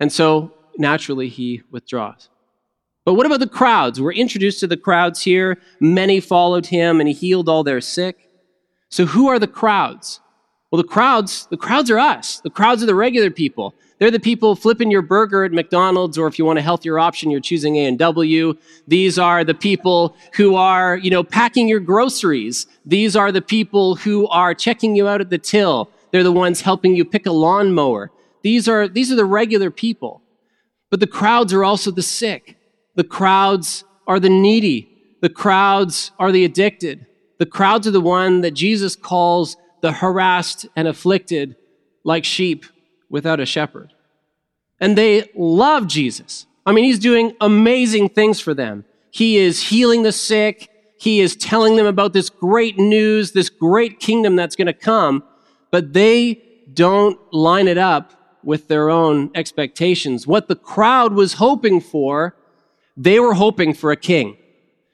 and 0.00 0.12
so 0.12 0.52
naturally 0.78 1.28
he 1.28 1.62
withdraws. 1.70 2.28
But 3.04 3.14
what 3.14 3.26
about 3.26 3.40
the 3.40 3.48
crowds? 3.48 4.00
We're 4.00 4.12
introduced 4.12 4.60
to 4.60 4.66
the 4.66 4.76
crowds 4.76 5.22
here. 5.22 5.58
Many 5.80 6.20
followed 6.20 6.66
him 6.66 7.00
and 7.00 7.08
he 7.08 7.14
healed 7.14 7.48
all 7.48 7.64
their 7.64 7.80
sick. 7.80 8.28
So 8.90 9.06
who 9.06 9.28
are 9.28 9.38
the 9.38 9.46
crowds? 9.46 10.20
Well, 10.70 10.82
the 10.82 10.88
crowds, 10.88 11.46
the 11.50 11.56
crowds 11.56 11.90
are 11.90 11.98
us. 11.98 12.40
The 12.40 12.50
crowds 12.50 12.82
are 12.82 12.86
the 12.86 12.94
regular 12.94 13.30
people. 13.30 13.74
They're 13.98 14.10
the 14.10 14.20
people 14.20 14.54
flipping 14.54 14.90
your 14.90 15.02
burger 15.02 15.44
at 15.44 15.52
McDonald's, 15.52 16.18
or 16.18 16.26
if 16.26 16.38
you 16.38 16.44
want 16.44 16.58
a 16.58 16.62
healthier 16.62 16.98
option, 16.98 17.30
you're 17.30 17.40
choosing 17.40 17.76
A&W. 17.76 18.54
These 18.86 19.18
are 19.18 19.42
the 19.42 19.54
people 19.54 20.14
who 20.34 20.54
are, 20.54 20.96
you 20.98 21.10
know, 21.10 21.24
packing 21.24 21.66
your 21.66 21.80
groceries. 21.80 22.66
These 22.84 23.16
are 23.16 23.32
the 23.32 23.42
people 23.42 23.96
who 23.96 24.28
are 24.28 24.54
checking 24.54 24.94
you 24.94 25.08
out 25.08 25.20
at 25.20 25.30
the 25.30 25.38
till. 25.38 25.90
They're 26.12 26.22
the 26.22 26.30
ones 26.30 26.60
helping 26.60 26.94
you 26.94 27.04
pick 27.04 27.26
a 27.26 27.32
lawnmower. 27.32 28.10
These 28.42 28.68
are, 28.68 28.86
these 28.86 29.10
are 29.10 29.16
the 29.16 29.24
regular 29.24 29.70
people. 29.70 30.22
But 30.90 31.00
the 31.00 31.06
crowds 31.06 31.52
are 31.52 31.64
also 31.64 31.90
the 31.90 32.02
sick. 32.02 32.56
The 32.94 33.04
crowds 33.04 33.84
are 34.06 34.18
the 34.18 34.30
needy. 34.30 34.88
The 35.20 35.28
crowds 35.28 36.12
are 36.18 36.32
the 36.32 36.44
addicted. 36.44 37.06
The 37.38 37.46
crowds 37.46 37.86
are 37.86 37.92
the 37.92 38.00
one 38.00 38.40
that 38.40 38.52
Jesus 38.52 38.96
calls 38.96 39.56
the 39.80 39.92
harassed 39.92 40.66
and 40.74 40.88
afflicted 40.88 41.56
like 42.04 42.24
sheep 42.24 42.64
without 43.08 43.40
a 43.40 43.46
shepherd. 43.46 43.92
And 44.80 44.96
they 44.96 45.30
love 45.34 45.86
Jesus. 45.86 46.46
I 46.64 46.72
mean, 46.72 46.84
he's 46.84 46.98
doing 46.98 47.34
amazing 47.40 48.10
things 48.10 48.40
for 48.40 48.54
them. 48.54 48.84
He 49.10 49.36
is 49.36 49.62
healing 49.62 50.02
the 50.02 50.12
sick. 50.12 50.70
He 50.98 51.20
is 51.20 51.36
telling 51.36 51.76
them 51.76 51.86
about 51.86 52.12
this 52.12 52.28
great 52.28 52.78
news, 52.78 53.32
this 53.32 53.48
great 53.48 54.00
kingdom 54.00 54.36
that's 54.36 54.56
going 54.56 54.66
to 54.66 54.72
come, 54.72 55.22
but 55.70 55.92
they 55.92 56.42
don't 56.74 57.18
line 57.32 57.68
it 57.68 57.78
up 57.78 58.12
with 58.42 58.68
their 58.68 58.90
own 58.90 59.30
expectations. 59.34 60.26
What 60.26 60.48
the 60.48 60.56
crowd 60.56 61.12
was 61.12 61.34
hoping 61.34 61.80
for, 61.80 62.36
they 62.96 63.20
were 63.20 63.34
hoping 63.34 63.74
for 63.74 63.90
a 63.90 63.96
king. 63.96 64.36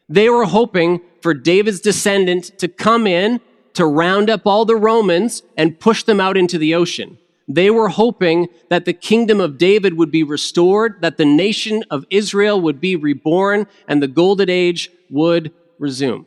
They 0.09 0.29
were 0.29 0.45
hoping 0.45 1.01
for 1.23 1.35
David's 1.35 1.81
descendant 1.81 2.59
to 2.59 2.69
come 2.69 3.07
in, 3.07 3.41
to 3.75 3.87
round 3.87 4.31
up 4.31 4.47
all 4.47 4.65
the 4.65 4.77
Romans 4.77 5.43
and 5.57 5.81
push 5.81 6.05
them 6.05 6.21
out 6.21 6.37
into 6.37 6.59
the 6.59 6.75
ocean. 6.75 7.19
They 7.49 7.71
were 7.71 7.89
hoping 7.89 8.49
that 8.71 8.85
the 8.85 8.93
kingdom 8.93 9.41
of 9.41 9.59
David 9.59 9.95
would 9.95 10.11
be 10.11 10.23
restored, 10.23 11.03
that 11.03 11.17
the 11.17 11.25
nation 11.25 11.85
of 11.91 12.07
Israel 12.09 12.61
would 12.61 12.81
be 12.81 12.97
reborn, 12.97 13.67
and 13.89 14.03
the 14.03 14.09
golden 14.09 14.49
age 14.49 14.91
would 15.11 15.53
resume. 15.79 16.27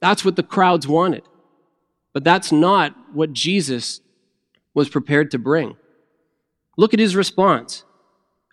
That's 0.00 0.24
what 0.24 0.36
the 0.36 0.42
crowds 0.42 0.86
wanted. 0.86 1.22
But 2.12 2.24
that's 2.24 2.52
not 2.52 2.94
what 3.12 3.32
Jesus 3.32 4.00
was 4.74 4.88
prepared 4.88 5.30
to 5.30 5.38
bring. 5.38 5.76
Look 6.78 6.94
at 6.94 7.00
his 7.00 7.16
response. 7.16 7.84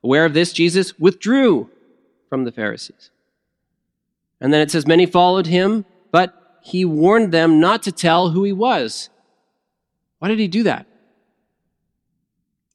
Aware 0.04 0.26
of 0.26 0.34
this, 0.34 0.52
Jesus 0.52 0.98
withdrew 1.00 1.70
from 2.28 2.44
the 2.44 2.52
Pharisees. 2.52 3.12
And 4.42 4.52
then 4.52 4.62
it 4.62 4.72
says, 4.72 4.88
Many 4.88 5.06
followed 5.06 5.46
him, 5.46 5.86
but 6.12 6.60
he 6.64 6.84
warned 6.84 7.32
them 7.32 7.60
not 7.60 7.84
to 7.84 7.92
tell 7.92 8.32
who 8.32 8.44
he 8.44 8.52
was. 8.52 9.10
Why 10.18 10.28
did 10.28 10.40
he 10.40 10.48
do 10.48 10.64
that? 10.64 10.88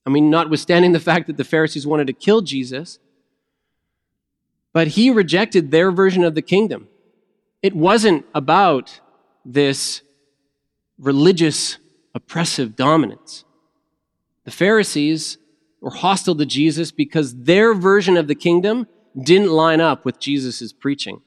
I 0.07 0.11
mean, 0.11 0.30
notwithstanding 0.30 0.92
the 0.92 1.00
fact 1.00 1.26
that 1.26 1.37
the 1.37 1.45
Pharisees 1.45 1.87
wanted 1.87 2.07
to 2.07 2.12
kill 2.12 2.42
Jesus, 2.42 3.00
but 4.73 4.88
he 4.88 5.11
rejected 5.11 5.73
their 5.73 5.90
version 5.90 6.23
of 6.23 6.37
the 6.37 6.42
kingdom. 6.42 6.87
It 7.61 7.75
wasn't 7.75 8.25
about 8.37 9.00
this 9.45 10.02
religious 10.97 11.78
oppressive 12.14 12.76
dominance. 12.76 13.45
The 14.45 14.50
Pharisees 14.50 15.38
were 15.80 15.90
hostile 15.90 16.37
to 16.37 16.46
Jesus 16.46 16.90
because 16.90 17.34
their 17.34 17.75
version 17.75 18.16
of 18.16 18.28
the 18.28 18.34
kingdom 18.34 18.87
didn't 19.20 19.50
line 19.50 19.80
up 19.80 20.04
with 20.04 20.20
Jesus' 20.20 20.72
preaching. 20.72 21.22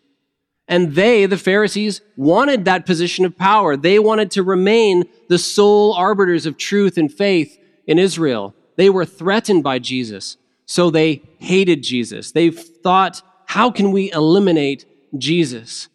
And 0.67 0.95
they, 0.95 1.25
the 1.25 1.37
Pharisees, 1.37 2.01
wanted 2.15 2.65
that 2.65 2.85
position 2.85 3.25
of 3.25 3.37
power. 3.37 3.75
They 3.75 3.99
wanted 3.99 4.31
to 4.31 4.43
remain 4.43 5.03
the 5.27 5.37
sole 5.37 5.93
arbiters 5.93 6.45
of 6.45 6.57
truth 6.57 6.97
and 6.97 7.11
faith 7.11 7.59
in 7.85 7.99
Israel. 7.99 8.55
They 8.77 8.89
were 8.89 9.05
threatened 9.05 9.63
by 9.63 9.79
Jesus, 9.79 10.37
so 10.65 10.89
they 10.89 11.21
hated 11.39 11.83
Jesus. 11.83 12.31
They 12.31 12.49
thought, 12.49 13.21
how 13.45 13.71
can 13.71 13.91
we 13.91 14.11
eliminate 14.11 14.85
Jesus? 15.17 15.89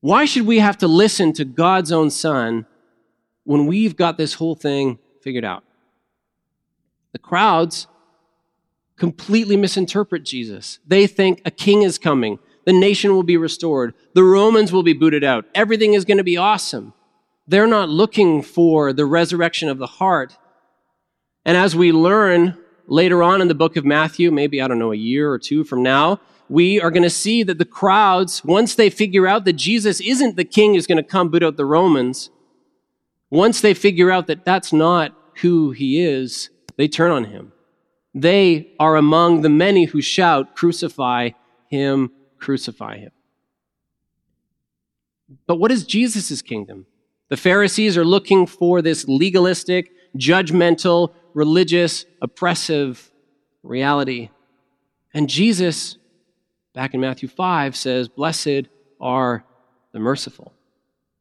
Why 0.00 0.26
should 0.26 0.46
we 0.46 0.58
have 0.58 0.78
to 0.78 0.86
listen 0.86 1.32
to 1.34 1.44
God's 1.44 1.90
own 1.90 2.10
Son 2.10 2.66
when 3.44 3.66
we've 3.66 3.96
got 3.96 4.18
this 4.18 4.34
whole 4.34 4.54
thing 4.54 4.98
figured 5.22 5.46
out? 5.46 5.64
The 7.14 7.20
crowds 7.20 7.86
completely 8.98 9.56
misinterpret 9.56 10.24
Jesus. 10.24 10.80
They 10.84 11.06
think 11.06 11.40
a 11.44 11.50
king 11.52 11.82
is 11.82 11.96
coming, 11.96 12.40
the 12.66 12.72
nation 12.72 13.14
will 13.14 13.22
be 13.22 13.36
restored, 13.36 13.94
the 14.14 14.24
Romans 14.24 14.72
will 14.72 14.82
be 14.82 14.94
booted 14.94 15.22
out, 15.22 15.44
everything 15.54 15.94
is 15.94 16.04
going 16.04 16.18
to 16.18 16.24
be 16.24 16.36
awesome. 16.36 16.92
They're 17.46 17.68
not 17.68 17.88
looking 17.88 18.42
for 18.42 18.92
the 18.92 19.06
resurrection 19.06 19.68
of 19.68 19.78
the 19.78 19.86
heart. 19.86 20.36
And 21.44 21.56
as 21.56 21.76
we 21.76 21.92
learn 21.92 22.58
later 22.88 23.22
on 23.22 23.40
in 23.40 23.46
the 23.46 23.54
book 23.54 23.76
of 23.76 23.84
Matthew, 23.84 24.32
maybe, 24.32 24.60
I 24.60 24.66
don't 24.66 24.80
know, 24.80 24.92
a 24.92 24.96
year 24.96 25.30
or 25.30 25.38
two 25.38 25.62
from 25.62 25.84
now, 25.84 26.20
we 26.48 26.80
are 26.80 26.90
going 26.90 27.04
to 27.04 27.10
see 27.10 27.44
that 27.44 27.58
the 27.58 27.64
crowds, 27.64 28.44
once 28.44 28.74
they 28.74 28.90
figure 28.90 29.28
out 29.28 29.44
that 29.44 29.52
Jesus 29.52 30.00
isn't 30.00 30.34
the 30.34 30.44
king 30.44 30.74
who's 30.74 30.88
going 30.88 30.96
to 30.96 31.08
come 31.08 31.28
boot 31.28 31.44
out 31.44 31.56
the 31.56 31.64
Romans, 31.64 32.30
once 33.30 33.60
they 33.60 33.72
figure 33.72 34.10
out 34.10 34.26
that 34.26 34.44
that's 34.44 34.72
not 34.72 35.14
who 35.42 35.70
he 35.70 36.00
is, 36.00 36.50
they 36.76 36.88
turn 36.88 37.10
on 37.10 37.24
him. 37.24 37.52
They 38.14 38.72
are 38.78 38.96
among 38.96 39.42
the 39.42 39.48
many 39.48 39.84
who 39.84 40.00
shout, 40.00 40.54
Crucify 40.54 41.30
him, 41.68 42.10
crucify 42.38 42.98
him. 42.98 43.10
But 45.46 45.56
what 45.56 45.72
is 45.72 45.84
Jesus' 45.84 46.42
kingdom? 46.42 46.86
The 47.28 47.36
Pharisees 47.36 47.96
are 47.96 48.04
looking 48.04 48.46
for 48.46 48.82
this 48.82 49.08
legalistic, 49.08 49.90
judgmental, 50.16 51.12
religious, 51.32 52.04
oppressive 52.22 53.10
reality. 53.62 54.30
And 55.12 55.28
Jesus, 55.28 55.96
back 56.74 56.94
in 56.94 57.00
Matthew 57.00 57.28
5, 57.28 57.74
says, 57.74 58.08
Blessed 58.08 58.68
are 59.00 59.44
the 59.92 59.98
merciful. 59.98 60.52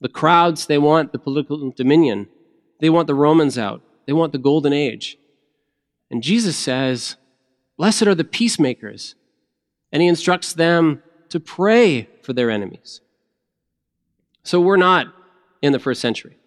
The 0.01 0.10
crowds, 0.10 0.65
they 0.65 0.77
want 0.77 1.13
the 1.13 1.19
political 1.19 1.72
dominion. 1.72 2.27
They 2.79 2.89
want 2.89 3.07
the 3.07 3.15
Romans 3.15 3.57
out. 3.57 3.81
They 4.05 4.13
want 4.13 4.33
the 4.33 4.38
golden 4.38 4.74
age. 4.74 5.17
And 6.13 6.22
Jesus 6.22 6.55
says, 6.55 7.15
Blessed 7.75 8.03
are 8.03 8.13
the 8.13 8.24
peacemakers. 8.24 9.15
And 9.91 10.00
he 10.00 10.08
instructs 10.08 10.53
them 10.53 11.01
to 11.29 11.39
pray 11.39 12.08
for 12.22 12.34
their 12.34 12.51
enemies. 12.51 13.01
So 14.43 14.62
we're 14.62 14.77
not 14.77 15.08
in 15.63 15.72
the 15.74 15.79
first 15.79 16.01
century. 16.01 16.38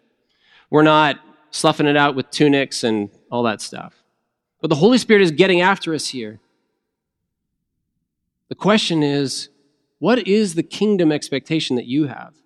We're 0.70 0.85
not 0.85 1.18
sloughing 1.50 1.88
it 1.88 1.96
out 1.96 2.14
with 2.14 2.30
tunics 2.30 2.85
and 2.85 3.11
all 3.28 3.42
that 3.42 3.61
stuff. 3.61 4.04
But 4.61 4.68
the 4.68 4.76
Holy 4.76 4.99
Spirit 4.99 5.23
is 5.23 5.32
getting 5.32 5.62
after 5.62 5.92
us 5.94 6.06
here. 6.06 6.38
The 8.49 8.54
question 8.54 9.02
is 9.02 9.49
what 9.99 10.28
is 10.28 10.54
the 10.54 10.62
kingdom 10.62 11.11
expectation 11.11 11.75
that 11.75 11.87
you 11.87 12.06
have? 12.06 12.37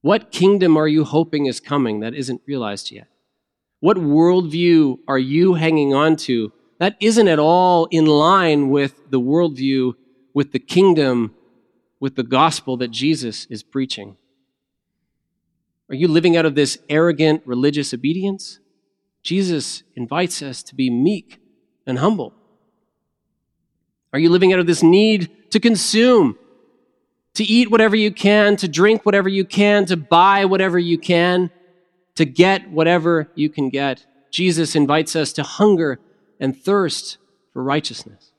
What 0.00 0.32
kingdom 0.32 0.78
are 0.78 0.88
you 0.88 1.04
hoping 1.04 1.44
is 1.44 1.60
coming 1.60 2.00
that 2.00 2.14
isn't 2.14 2.40
realized 2.46 2.90
yet? 2.90 3.08
What 3.82 3.96
worldview 3.96 5.00
are 5.08 5.18
you 5.18 5.54
hanging 5.54 5.92
on 5.92 6.14
to 6.28 6.52
that 6.78 6.96
isn't 7.00 7.26
at 7.26 7.40
all 7.40 7.86
in 7.86 8.06
line 8.06 8.70
with 8.70 9.10
the 9.10 9.20
worldview, 9.20 9.94
with 10.32 10.52
the 10.52 10.60
kingdom, 10.60 11.34
with 11.98 12.14
the 12.14 12.22
gospel 12.22 12.76
that 12.76 12.92
Jesus 12.92 13.44
is 13.46 13.64
preaching? 13.64 14.16
Are 15.88 15.96
you 15.96 16.06
living 16.06 16.36
out 16.36 16.46
of 16.46 16.54
this 16.54 16.78
arrogant 16.88 17.42
religious 17.44 17.92
obedience? 17.92 18.60
Jesus 19.24 19.82
invites 19.96 20.42
us 20.42 20.62
to 20.62 20.76
be 20.76 20.88
meek 20.88 21.40
and 21.84 21.98
humble. 21.98 22.32
Are 24.12 24.20
you 24.20 24.30
living 24.30 24.52
out 24.52 24.60
of 24.60 24.68
this 24.68 24.84
need 24.84 25.50
to 25.50 25.58
consume, 25.58 26.38
to 27.34 27.42
eat 27.42 27.68
whatever 27.68 27.96
you 27.96 28.12
can, 28.12 28.54
to 28.58 28.68
drink 28.68 29.04
whatever 29.04 29.28
you 29.28 29.44
can, 29.44 29.86
to 29.86 29.96
buy 29.96 30.44
whatever 30.44 30.78
you 30.78 30.98
can? 30.98 31.50
To 32.16 32.24
get 32.24 32.70
whatever 32.70 33.28
you 33.34 33.48
can 33.48 33.68
get. 33.68 34.06
Jesus 34.30 34.74
invites 34.74 35.16
us 35.16 35.32
to 35.34 35.42
hunger 35.42 35.98
and 36.40 36.56
thirst 36.56 37.18
for 37.52 37.62
righteousness. 37.62 38.32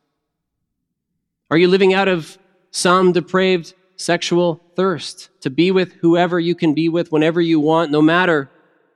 Are 1.50 1.58
you 1.58 1.68
living 1.68 1.94
out 1.94 2.08
of 2.08 2.38
some 2.72 3.12
depraved 3.12 3.74
sexual 3.96 4.62
thirst 4.76 5.30
to 5.42 5.50
be 5.50 5.72
with 5.72 5.94
whoever 5.94 6.40
you 6.40 6.56
can 6.56 6.74
be 6.74 6.90
with 6.90 7.12
whenever 7.12 7.40
you 7.40 7.60
want, 7.60 7.92
no 7.92 8.02
matter 8.02 8.50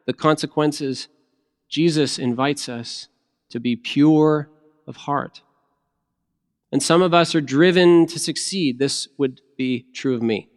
the 0.05 0.13
consequences? 0.13 1.07
Jesus 1.69 2.17
invites 2.17 2.67
us 2.67 3.07
to 3.49 3.59
be 3.59 3.75
pure 3.75 4.49
of 4.87 4.95
heart. 4.95 5.41
And 6.71 6.81
some 6.81 7.01
of 7.01 7.13
us 7.13 7.35
are 7.35 7.41
driven 7.41 8.07
to 8.07 8.19
succeed. 8.19 8.79
This 8.79 9.07
would 9.17 9.41
be 9.57 9.85
true 9.93 10.15
of 10.15 10.21
me 10.21 10.49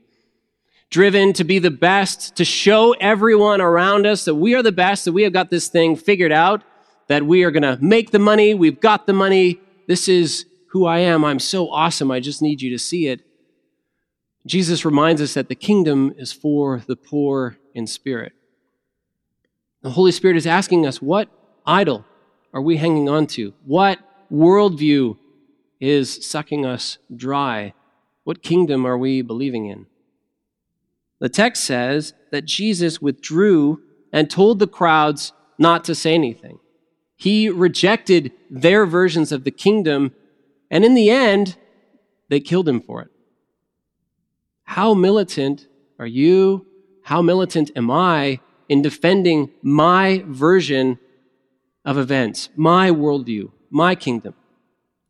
driven 0.90 1.32
to 1.32 1.44
be 1.44 1.58
the 1.58 1.70
best, 1.70 2.36
to 2.36 2.44
show 2.44 2.92
everyone 2.94 3.60
around 3.60 4.06
us 4.06 4.24
that 4.24 4.34
we 4.34 4.54
are 4.54 4.62
the 4.62 4.72
best, 4.72 5.04
that 5.04 5.12
we 5.12 5.22
have 5.22 5.32
got 5.32 5.48
this 5.48 5.68
thing 5.68 5.94
figured 5.94 6.32
out, 6.32 6.62
that 7.06 7.24
we 7.24 7.44
are 7.44 7.52
going 7.52 7.62
to 7.62 7.78
make 7.80 8.10
the 8.10 8.18
money, 8.18 8.54
we've 8.54 8.80
got 8.80 9.06
the 9.06 9.12
money, 9.12 9.60
this 9.86 10.08
is 10.08 10.46
who 10.70 10.86
I 10.86 10.98
am, 10.98 11.24
I'm 11.24 11.38
so 11.38 11.70
awesome, 11.70 12.10
I 12.10 12.20
just 12.20 12.42
need 12.42 12.60
you 12.60 12.70
to 12.70 12.78
see 12.78 13.06
it. 13.06 13.20
Jesus 14.46 14.84
reminds 14.84 15.20
us 15.22 15.34
that 15.34 15.48
the 15.48 15.54
kingdom 15.54 16.12
is 16.16 16.32
for 16.32 16.82
the 16.86 16.96
poor 16.96 17.56
in 17.74 17.86
spirit. 17.86 18.32
The 19.82 19.90
Holy 19.90 20.12
Spirit 20.12 20.36
is 20.36 20.46
asking 20.46 20.86
us, 20.86 21.00
what 21.00 21.28
idol 21.66 22.04
are 22.52 22.60
we 22.60 22.76
hanging 22.76 23.08
on 23.08 23.26
to? 23.28 23.54
What 23.64 23.98
worldview 24.30 25.16
is 25.80 26.26
sucking 26.26 26.66
us 26.66 26.98
dry? 27.14 27.74
What 28.24 28.42
kingdom 28.42 28.86
are 28.86 28.98
we 28.98 29.22
believing 29.22 29.66
in? 29.66 29.86
The 31.20 31.28
text 31.28 31.64
says 31.64 32.14
that 32.32 32.46
Jesus 32.46 33.00
withdrew 33.00 33.82
and 34.12 34.28
told 34.28 34.58
the 34.58 34.66
crowds 34.66 35.32
not 35.58 35.84
to 35.84 35.94
say 35.94 36.14
anything. 36.14 36.58
He 37.16 37.50
rejected 37.50 38.32
their 38.50 38.86
versions 38.86 39.30
of 39.30 39.44
the 39.44 39.50
kingdom, 39.50 40.14
and 40.70 40.84
in 40.84 40.94
the 40.94 41.10
end, 41.10 41.56
they 42.30 42.40
killed 42.40 42.66
him 42.66 42.80
for 42.80 43.02
it. 43.02 43.08
How 44.64 44.94
militant 44.94 45.68
are 45.98 46.06
you? 46.06 46.66
How 47.02 47.20
militant 47.20 47.70
am 47.76 47.90
I 47.90 48.40
in 48.68 48.82
defending 48.82 49.50
my 49.62 50.22
version 50.26 50.98
of 51.84 51.98
events, 51.98 52.48
my 52.56 52.90
worldview, 52.90 53.50
my 53.68 53.94
kingdom? 53.94 54.34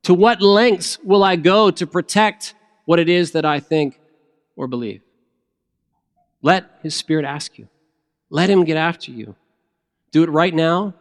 To 0.04 0.14
what 0.14 0.42
lengths 0.42 0.98
will 1.04 1.22
I 1.22 1.36
go 1.36 1.70
to 1.70 1.86
protect 1.86 2.54
what 2.86 2.98
it 2.98 3.08
is 3.08 3.32
that 3.32 3.44
I 3.44 3.60
think 3.60 4.00
or 4.56 4.66
believe? 4.66 5.02
Let 6.42 6.70
His 6.82 6.94
Spirit 6.94 7.24
ask 7.24 7.58
you. 7.58 7.68
Let 8.30 8.50
Him 8.50 8.64
get 8.64 8.76
after 8.76 9.10
you. 9.10 9.34
Do 10.10 10.22
it 10.22 10.30
right 10.30 10.54
now. 10.54 10.94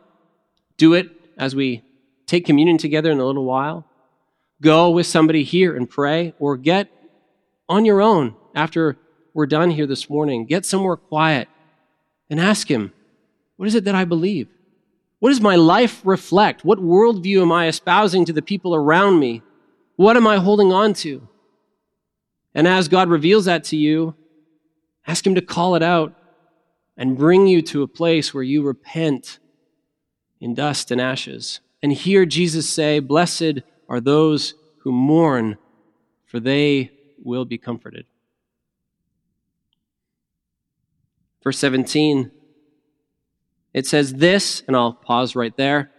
Do 0.77 0.93
it 0.93 1.09
as 1.37 1.55
we 1.55 1.83
take 2.25 2.45
communion 2.45 2.77
together 2.77 3.11
in 3.11 3.19
a 3.19 3.25
little 3.25 3.45
while. 3.45 3.85
Go 4.61 4.89
with 4.89 5.07
somebody 5.07 5.43
here 5.43 5.75
and 5.75 5.89
pray, 5.89 6.33
or 6.37 6.57
get 6.57 6.89
on 7.67 7.85
your 7.85 8.01
own 8.01 8.35
after 8.53 8.97
we're 9.33 9.45
done 9.45 9.71
here 9.71 9.87
this 9.87 10.09
morning. 10.09 10.45
Get 10.45 10.65
somewhere 10.65 10.97
quiet 10.97 11.47
and 12.29 12.39
ask 12.39 12.69
Him, 12.69 12.93
What 13.55 13.67
is 13.67 13.75
it 13.75 13.85
that 13.85 13.95
I 13.95 14.05
believe? 14.05 14.47
What 15.19 15.29
does 15.29 15.41
my 15.41 15.55
life 15.55 16.01
reflect? 16.03 16.63
What 16.63 16.79
worldview 16.79 17.41
am 17.41 17.51
I 17.51 17.67
espousing 17.67 18.25
to 18.25 18.33
the 18.33 18.41
people 18.41 18.73
around 18.73 19.19
me? 19.19 19.41
What 19.95 20.15
am 20.15 20.25
I 20.27 20.37
holding 20.37 20.71
on 20.71 20.93
to? 20.95 21.27
And 22.55 22.67
as 22.67 22.87
God 22.87 23.09
reveals 23.09 23.45
that 23.45 23.65
to 23.65 23.77
you, 23.77 24.15
ask 25.09 25.25
Him 25.25 25.33
to 25.35 25.41
call 25.41 25.73
it 25.73 25.81
out 25.81 26.13
and 26.95 27.17
bring 27.17 27.47
you 27.47 27.63
to 27.63 27.81
a 27.81 27.87
place 27.87 28.31
where 28.31 28.43
you 28.43 28.61
repent 28.61 29.39
in 30.39 30.53
dust 30.53 30.91
and 30.91 31.01
ashes. 31.01 31.61
And 31.81 31.91
hear 31.91 32.25
Jesus 32.25 32.69
say, 32.69 32.99
Blessed 32.99 33.61
are 33.87 33.99
those 33.99 34.53
who 34.79 34.91
mourn, 34.91 35.57
for 36.25 36.39
they 36.39 36.91
will 37.23 37.43
be 37.43 37.57
comforted. 37.57 38.05
Verse 41.43 41.57
17, 41.57 42.31
it 43.73 43.87
says 43.87 44.13
this, 44.15 44.61
and 44.67 44.75
I'll 44.75 44.93
pause 44.93 45.35
right 45.35 45.55
there. 45.57 45.89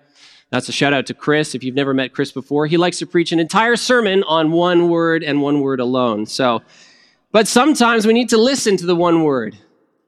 That's 0.51 0.69
a 0.69 0.73
shout 0.73 0.93
out 0.93 1.07
to 1.07 1.15
Chris. 1.15 1.55
If 1.55 1.65
you've 1.65 1.75
never 1.75 1.95
met 1.95 2.13
Chris 2.13 2.31
before, 2.31 2.67
he 2.67 2.77
likes 2.77 2.99
to 2.99 3.07
preach 3.07 3.33
an 3.33 3.41
entire 3.41 3.77
sermon 3.77 4.23
on 4.25 4.53
one 4.53 4.89
word 4.89 5.25
and 5.25 5.41
one 5.41 5.61
word 5.61 5.81
alone. 5.81 6.27
So, 6.27 6.63
but 7.33 7.47
sometimes 7.47 8.07
we 8.07 8.13
need 8.13 8.29
to 8.31 8.39
listen 8.39 8.77
to 8.77 8.87
the 8.87 8.97
one 8.97 9.23
word. 9.23 9.57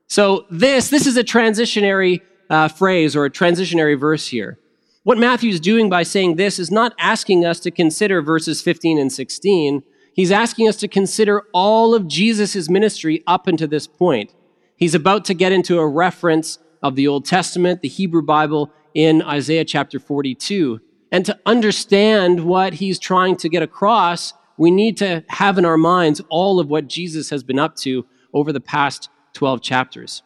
So 0.07 0.47
this, 0.50 0.91
this 0.91 1.07
is 1.07 1.17
a 1.17 1.25
transitionary 1.25 2.21
uh, 2.50 2.69
phrase 2.69 3.17
or 3.17 3.25
a 3.25 3.31
transitionary 3.31 3.99
verse 3.99 4.29
here. 4.29 4.59
What 5.05 5.19
Matthew's 5.19 5.59
doing 5.59 5.88
by 5.88 6.02
saying 6.02 6.37
this 6.37 6.59
is 6.59 6.71
not 6.71 6.95
asking 6.99 7.45
us 7.45 7.59
to 7.61 7.71
consider 7.71 8.23
verses 8.23 8.62
15 8.62 8.99
and 8.99 9.12
16. 9.12 9.83
He's 10.14 10.31
asking 10.31 10.69
us 10.69 10.76
to 10.76 10.88
consider 10.88 11.43
all 11.52 11.95
of 11.95 12.07
Jesus' 12.07 12.69
ministry 12.69 13.23
up 13.26 13.47
until 13.47 13.69
this 13.69 13.87
point. 13.87 14.35
He's 14.76 14.95
about 14.95 15.25
to 15.26 15.35
get 15.35 15.52
into 15.52 15.79
a 15.79 15.88
reference 15.88 16.59
of 16.83 16.95
the 16.95 17.09
Old 17.09 17.25
Testament, 17.25 17.81
the 17.81 17.88
Hebrew 17.88 18.23
Bible, 18.23 18.73
in 18.95 19.23
Isaiah 19.23 19.64
chapter 19.64 19.99
42. 19.99 20.81
And 21.11 21.25
to 21.26 21.38
understand 21.47 22.45
what 22.45 22.75
he's 22.75 22.99
trying 22.99 23.37
to 23.37 23.49
get 23.49 23.62
across, 23.62 24.35
we 24.62 24.71
need 24.71 24.97
to 24.99 25.25
have 25.28 25.59
in 25.59 25.64
our 25.64 25.76
minds 25.76 26.21
all 26.28 26.61
of 26.61 26.69
what 26.69 26.87
Jesus 26.87 27.31
has 27.31 27.42
been 27.42 27.59
up 27.59 27.75
to 27.75 28.07
over 28.33 28.52
the 28.52 28.61
past 28.61 29.09
12 29.33 29.61
chapters. 29.61 30.23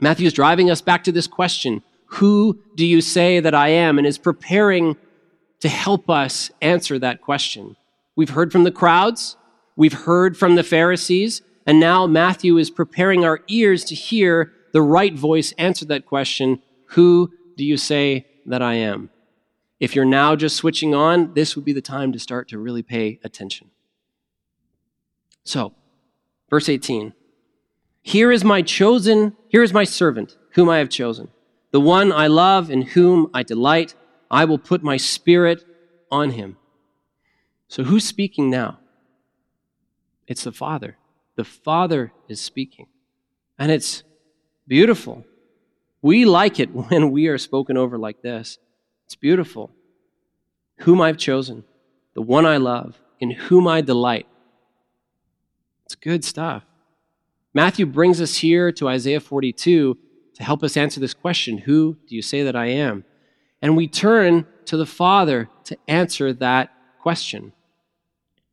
Matthew 0.00 0.26
is 0.26 0.32
driving 0.32 0.70
us 0.70 0.80
back 0.80 1.04
to 1.04 1.12
this 1.12 1.26
question 1.26 1.82
Who 2.06 2.62
do 2.74 2.86
you 2.86 3.02
say 3.02 3.40
that 3.40 3.54
I 3.54 3.68
am? 3.68 3.98
and 3.98 4.06
is 4.06 4.16
preparing 4.16 4.96
to 5.60 5.68
help 5.68 6.08
us 6.08 6.50
answer 6.62 6.98
that 6.98 7.20
question. 7.20 7.76
We've 8.16 8.30
heard 8.30 8.50
from 8.50 8.64
the 8.64 8.70
crowds, 8.70 9.36
we've 9.76 9.92
heard 9.92 10.38
from 10.38 10.54
the 10.54 10.62
Pharisees, 10.62 11.42
and 11.66 11.78
now 11.78 12.06
Matthew 12.06 12.56
is 12.56 12.70
preparing 12.70 13.26
our 13.26 13.40
ears 13.48 13.84
to 13.84 13.94
hear 13.94 14.52
the 14.72 14.80
right 14.80 15.14
voice 15.14 15.52
answer 15.58 15.84
that 15.86 16.06
question 16.06 16.62
Who 16.92 17.30
do 17.58 17.64
you 17.64 17.76
say 17.76 18.26
that 18.46 18.62
I 18.62 18.74
am? 18.74 19.10
If 19.84 19.94
you're 19.94 20.06
now 20.06 20.34
just 20.34 20.56
switching 20.56 20.94
on, 20.94 21.34
this 21.34 21.54
would 21.54 21.64
be 21.66 21.74
the 21.74 21.82
time 21.82 22.10
to 22.12 22.18
start 22.18 22.48
to 22.48 22.58
really 22.58 22.82
pay 22.82 23.20
attention. 23.22 23.70
So, 25.44 25.74
verse 26.48 26.70
18 26.70 27.12
Here 28.00 28.32
is 28.32 28.42
my 28.42 28.62
chosen, 28.62 29.36
here 29.48 29.62
is 29.62 29.74
my 29.74 29.84
servant, 29.84 30.38
whom 30.52 30.70
I 30.70 30.78
have 30.78 30.88
chosen, 30.88 31.28
the 31.70 31.82
one 31.82 32.12
I 32.12 32.28
love, 32.28 32.70
in 32.70 32.80
whom 32.80 33.28
I 33.34 33.42
delight. 33.42 33.94
I 34.30 34.46
will 34.46 34.56
put 34.56 34.82
my 34.82 34.96
spirit 34.96 35.62
on 36.10 36.30
him. 36.30 36.56
So, 37.68 37.84
who's 37.84 38.04
speaking 38.04 38.48
now? 38.48 38.78
It's 40.26 40.44
the 40.44 40.52
Father. 40.52 40.96
The 41.36 41.44
Father 41.44 42.10
is 42.26 42.40
speaking. 42.40 42.86
And 43.58 43.70
it's 43.70 44.02
beautiful. 44.66 45.26
We 46.00 46.24
like 46.24 46.58
it 46.58 46.74
when 46.74 47.10
we 47.10 47.26
are 47.26 47.36
spoken 47.36 47.76
over 47.76 47.98
like 47.98 48.22
this. 48.22 48.56
It's 49.06 49.14
beautiful. 49.14 49.70
Whom 50.78 51.00
I've 51.00 51.18
chosen, 51.18 51.64
the 52.14 52.22
one 52.22 52.46
I 52.46 52.56
love, 52.56 53.00
in 53.20 53.30
whom 53.30 53.66
I 53.66 53.80
delight. 53.80 54.26
It's 55.84 55.94
good 55.94 56.24
stuff. 56.24 56.64
Matthew 57.52 57.86
brings 57.86 58.20
us 58.20 58.38
here 58.38 58.72
to 58.72 58.88
Isaiah 58.88 59.20
42 59.20 59.96
to 60.34 60.42
help 60.42 60.62
us 60.64 60.76
answer 60.76 61.00
this 61.00 61.14
question 61.14 61.58
Who 61.58 61.96
do 62.08 62.16
you 62.16 62.22
say 62.22 62.42
that 62.42 62.56
I 62.56 62.66
am? 62.66 63.04
And 63.62 63.76
we 63.76 63.88
turn 63.88 64.46
to 64.66 64.76
the 64.76 64.86
Father 64.86 65.48
to 65.64 65.78
answer 65.86 66.32
that 66.34 66.70
question. 67.00 67.52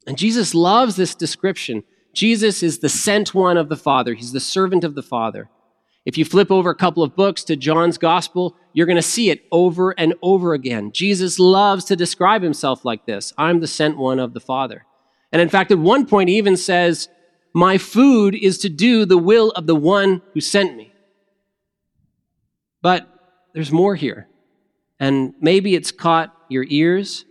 And 0.07 0.17
Jesus 0.17 0.53
loves 0.53 0.95
this 0.95 1.15
description. 1.15 1.83
Jesus 2.13 2.63
is 2.63 2.79
the 2.79 2.89
sent 2.89 3.33
one 3.33 3.57
of 3.57 3.69
the 3.69 3.77
Father, 3.77 4.13
He's 4.13 4.31
the 4.31 4.39
servant 4.39 4.83
of 4.83 4.95
the 4.95 5.03
Father. 5.03 5.49
If 6.05 6.17
you 6.17 6.25
flip 6.25 6.51
over 6.51 6.69
a 6.69 6.75
couple 6.75 7.03
of 7.03 7.15
books 7.15 7.43
to 7.45 7.55
John's 7.55 7.97
Gospel, 7.97 8.55
you're 8.73 8.85
going 8.85 8.95
to 8.97 9.01
see 9.01 9.29
it 9.29 9.43
over 9.51 9.91
and 9.91 10.13
over 10.21 10.53
again. 10.53 10.91
Jesus 10.91 11.39
loves 11.39 11.85
to 11.85 11.95
describe 11.95 12.41
himself 12.41 12.85
like 12.85 13.05
this 13.05 13.33
I'm 13.37 13.59
the 13.59 13.67
sent 13.67 13.97
one 13.97 14.19
of 14.19 14.33
the 14.33 14.39
Father. 14.39 14.85
And 15.31 15.41
in 15.41 15.49
fact, 15.49 15.71
at 15.71 15.79
one 15.79 16.05
point, 16.05 16.29
he 16.29 16.37
even 16.37 16.57
says, 16.57 17.07
My 17.53 17.77
food 17.77 18.35
is 18.35 18.57
to 18.59 18.69
do 18.69 19.05
the 19.05 19.17
will 19.17 19.51
of 19.51 19.67
the 19.67 19.75
one 19.75 20.21
who 20.33 20.41
sent 20.41 20.75
me. 20.75 20.93
But 22.81 23.07
there's 23.53 23.71
more 23.71 23.95
here. 23.95 24.27
And 24.99 25.33
maybe 25.39 25.75
it's 25.75 25.91
caught 25.91 26.35
your 26.49 26.65
ears. 26.67 27.25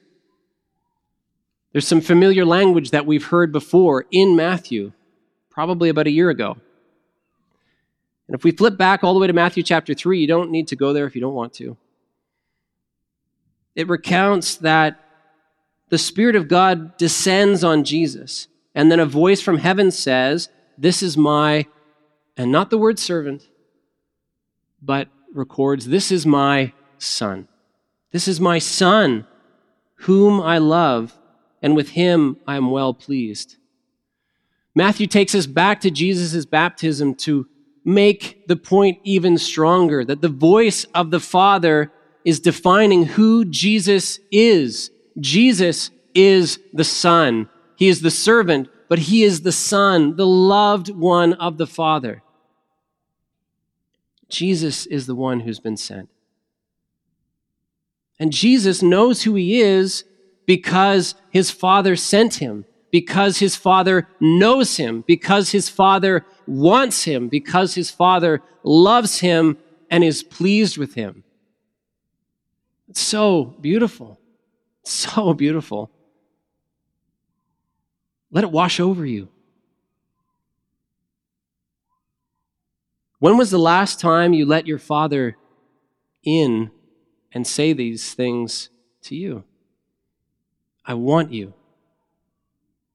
There's 1.72 1.87
some 1.87 2.00
familiar 2.00 2.44
language 2.44 2.90
that 2.90 3.07
we've 3.07 3.26
heard 3.26 3.53
before 3.53 4.07
in 4.11 4.35
Matthew, 4.35 4.92
probably 5.50 5.88
about 5.88 6.07
a 6.07 6.11
year 6.11 6.31
ago. 6.31 6.57
And 8.31 8.38
if 8.38 8.45
we 8.45 8.53
flip 8.53 8.77
back 8.77 9.03
all 9.03 9.12
the 9.12 9.19
way 9.19 9.27
to 9.27 9.33
Matthew 9.33 9.64
chapter 9.64 9.93
3, 9.93 10.21
you 10.21 10.29
don't 10.29 10.53
need 10.53 10.69
to 10.69 10.77
go 10.77 10.93
there 10.93 11.05
if 11.05 11.16
you 11.16 11.21
don't 11.21 11.35
want 11.35 11.53
to. 11.55 11.77
It 13.75 13.88
recounts 13.88 14.55
that 14.59 15.01
the 15.88 15.99
Spirit 15.99 16.37
of 16.37 16.47
God 16.47 16.97
descends 16.97 17.64
on 17.64 17.83
Jesus, 17.83 18.47
and 18.73 18.88
then 18.88 19.01
a 19.01 19.05
voice 19.05 19.40
from 19.40 19.59
heaven 19.59 19.90
says, 19.90 20.49
This 20.79 21.03
is 21.03 21.16
my, 21.16 21.66
and 22.37 22.53
not 22.53 22.71
the 22.71 22.79
word 22.79 23.01
servant, 23.01 23.49
but 24.81 25.09
records, 25.35 25.88
This 25.88 26.12
is 26.12 26.25
my 26.25 26.73
Son. 26.99 27.49
This 28.12 28.29
is 28.29 28.40
my 28.40 28.61
Son, 28.61 29.27
whom 30.03 30.40
I 30.40 30.59
love, 30.59 31.19
and 31.61 31.75
with 31.75 31.88
him 31.88 32.37
I 32.47 32.55
am 32.55 32.71
well 32.71 32.95
pleased. 32.95 33.57
Matthew 34.73 35.09
takes 35.09 35.35
us 35.35 35.47
back 35.47 35.81
to 35.81 35.90
Jesus' 35.90 36.47
baptism 36.47 37.16
to 37.16 37.49
make 37.85 38.47
the 38.47 38.57
point 38.57 38.99
even 39.05 39.38
stronger 39.38 40.05
that 40.05 40.21
the 40.21 40.29
voice 40.29 40.85
of 40.95 41.11
the 41.11 41.21
Father 41.21 41.93
is 42.25 42.40
defining 42.40 43.05
who 43.05 43.45
Jesus 43.45 44.21
is. 44.31 44.90
Jesus 45.19 45.90
is 46.14 46.59
the 46.73 46.85
Son. 46.85 47.49
He 47.77 47.88
is 47.88 48.03
the 48.03 48.11
servant, 48.11 48.69
but 48.88 48.99
he 48.99 49.23
is 49.23 49.43
the 49.43 49.53
Son, 49.53 50.16
the 50.16 50.27
loved 50.27 50.90
one 50.90 51.33
of 51.35 51.57
the 51.57 51.66
Father. 51.66 52.23
Jesus 54.29 54.87
is 54.87 55.07
the 55.07 55.14
one 55.14 55.40
who's 55.40 55.61
been 55.61 55.77
sent. 55.77 56.09
And 58.19 58.33
Jesus 58.33 58.83
knows 58.83 59.23
who 59.23 59.35
he 59.35 59.61
is 59.61 60.05
because 60.47 61.14
his 61.31 61.51
Father 61.51 61.97
sent 61.97 62.35
him 62.35 62.66
because 62.90 63.38
his 63.38 63.57
father 63.57 64.09
knows 64.21 64.77
him, 64.77 65.05
because 65.07 65.53
his 65.53 65.69
father 65.69 66.25
wants 66.51 67.05
him, 67.05 67.29
because 67.29 67.75
his 67.75 67.91
father 67.91 68.43
loves 68.65 69.21
him 69.21 69.57
and 69.91 70.03
is 70.03 70.23
pleased 70.23 70.77
with 70.77 70.95
him. 70.95 71.25
It's 72.89 73.01
so 73.01 73.45
beautiful. 73.45 74.19
So 74.83 75.35
beautiful. 75.35 75.91
Let 78.31 78.45
it 78.45 78.51
wash 78.51 78.81
over 78.81 79.05
you. 79.05 79.29
When 83.19 83.37
was 83.37 83.51
the 83.51 83.59
last 83.59 84.01
time 84.01 84.33
you 84.33 84.47
let 84.47 84.67
your 84.67 84.79
father 84.79 85.37
in 86.25 86.71
and 87.31 87.47
say 87.47 87.75
these 87.75 88.15
things 88.15 88.71
to 89.03 89.15
you? 89.15 89.45
I 90.85 90.95
want 90.95 91.31
you. 91.31 91.53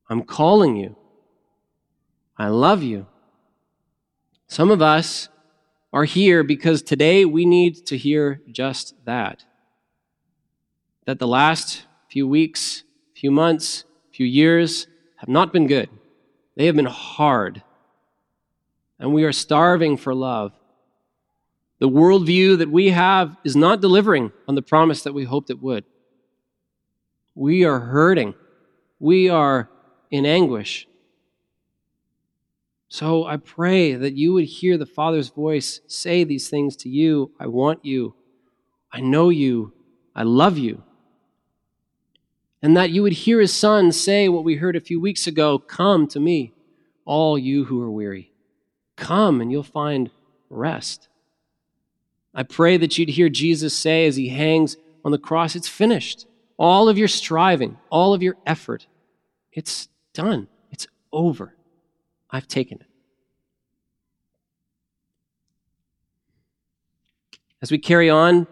I'm 0.10 0.24
calling 0.24 0.76
you. 0.76 0.96
I 2.36 2.48
love 2.48 2.82
you. 2.82 3.06
Some 4.48 4.72
of 4.72 4.82
us 4.82 5.30
are 5.92 6.06
here 6.06 6.44
because 6.44 6.82
today 6.82 7.26
we 7.26 7.46
need 7.46 7.86
to 7.88 7.98
hear 7.98 8.42
just 8.52 8.94
that. 9.06 9.46
That 11.06 11.20
the 11.20 11.28
last 11.28 11.86
few 12.10 12.28
weeks 12.28 12.84
few 13.16 13.32
months, 13.32 13.86
few 14.12 14.26
years 14.26 14.88
have 15.16 15.30
not 15.30 15.54
been 15.54 15.68
good. 15.68 15.90
They 16.56 16.66
have 16.68 16.76
been 16.76 16.86
hard. 16.86 17.64
And 19.00 19.14
we 19.14 19.24
are 19.24 19.32
starving 19.32 19.98
for 19.98 20.14
love. 20.14 20.52
The 21.80 21.90
worldview 21.90 22.60
that 22.60 22.70
we 22.70 22.90
have 22.90 23.36
is 23.44 23.56
not 23.56 23.82
delivering 23.82 24.32
on 24.48 24.56
the 24.56 24.62
promise 24.62 25.04
that 25.04 25.14
we 25.14 25.24
hoped 25.24 25.50
it 25.50 25.62
would. 25.62 25.86
We 27.34 27.66
are 27.66 27.80
hurting. 27.80 28.36
We 29.00 29.30
are 29.30 29.70
in 30.12 30.26
anguish. 30.26 30.88
So 32.88 33.26
I 33.26 33.38
pray 33.38 33.94
that 33.94 34.14
you 34.14 34.34
would 34.34 34.46
hear 34.46 34.78
the 34.78 34.86
Father's 34.86 35.30
voice 35.30 35.82
say 35.88 36.24
these 36.24 36.50
things 36.50 36.76
to 36.78 36.90
you. 36.90 37.32
I 37.40 37.48
want 37.48 37.84
you. 37.84 38.16
I 38.92 39.02
know 39.02 39.30
you. 39.30 39.74
I 40.16 40.24
love 40.24 40.58
you. 40.58 40.84
And 42.62 42.78
that 42.78 42.92
you 42.92 43.04
would 43.04 43.14
hear 43.14 43.40
his 43.40 43.54
son 43.54 43.92
say 43.92 44.30
what 44.30 44.44
we 44.44 44.56
heard 44.56 44.76
a 44.76 44.82
few 44.82 45.00
weeks 45.00 45.28
ago 45.28 45.60
Come 45.60 46.08
to 46.08 46.20
me, 46.20 46.54
all 47.06 47.38
you 47.38 47.66
who 47.66 47.82
are 47.82 47.92
weary. 47.92 48.32
Come 48.96 49.42
and 49.42 49.52
you'll 49.52 49.64
find 49.64 50.10
rest. 50.50 51.10
I 52.34 52.44
pray 52.44 52.78
that 52.78 52.98
you'd 52.98 53.10
hear 53.10 53.30
Jesus 53.30 53.76
say 53.76 54.08
as 54.08 54.16
he 54.16 54.30
hangs 54.30 54.78
on 55.04 55.12
the 55.12 55.18
cross, 55.18 55.56
It's 55.56 55.68
finished. 55.68 56.28
All 56.58 56.88
of 56.88 56.98
your 56.98 57.08
striving, 57.10 57.78
all 57.90 58.14
of 58.14 58.24
your 58.24 58.38
effort, 58.46 58.88
it's 59.52 59.90
done. 60.14 60.48
It's 60.72 60.88
over. 61.12 61.55
I've 62.36 62.50
taken 62.50 62.80
it. 62.82 62.88
As 67.62 67.72
we 67.72 67.78
carry 67.78 68.10
on, 68.10 68.46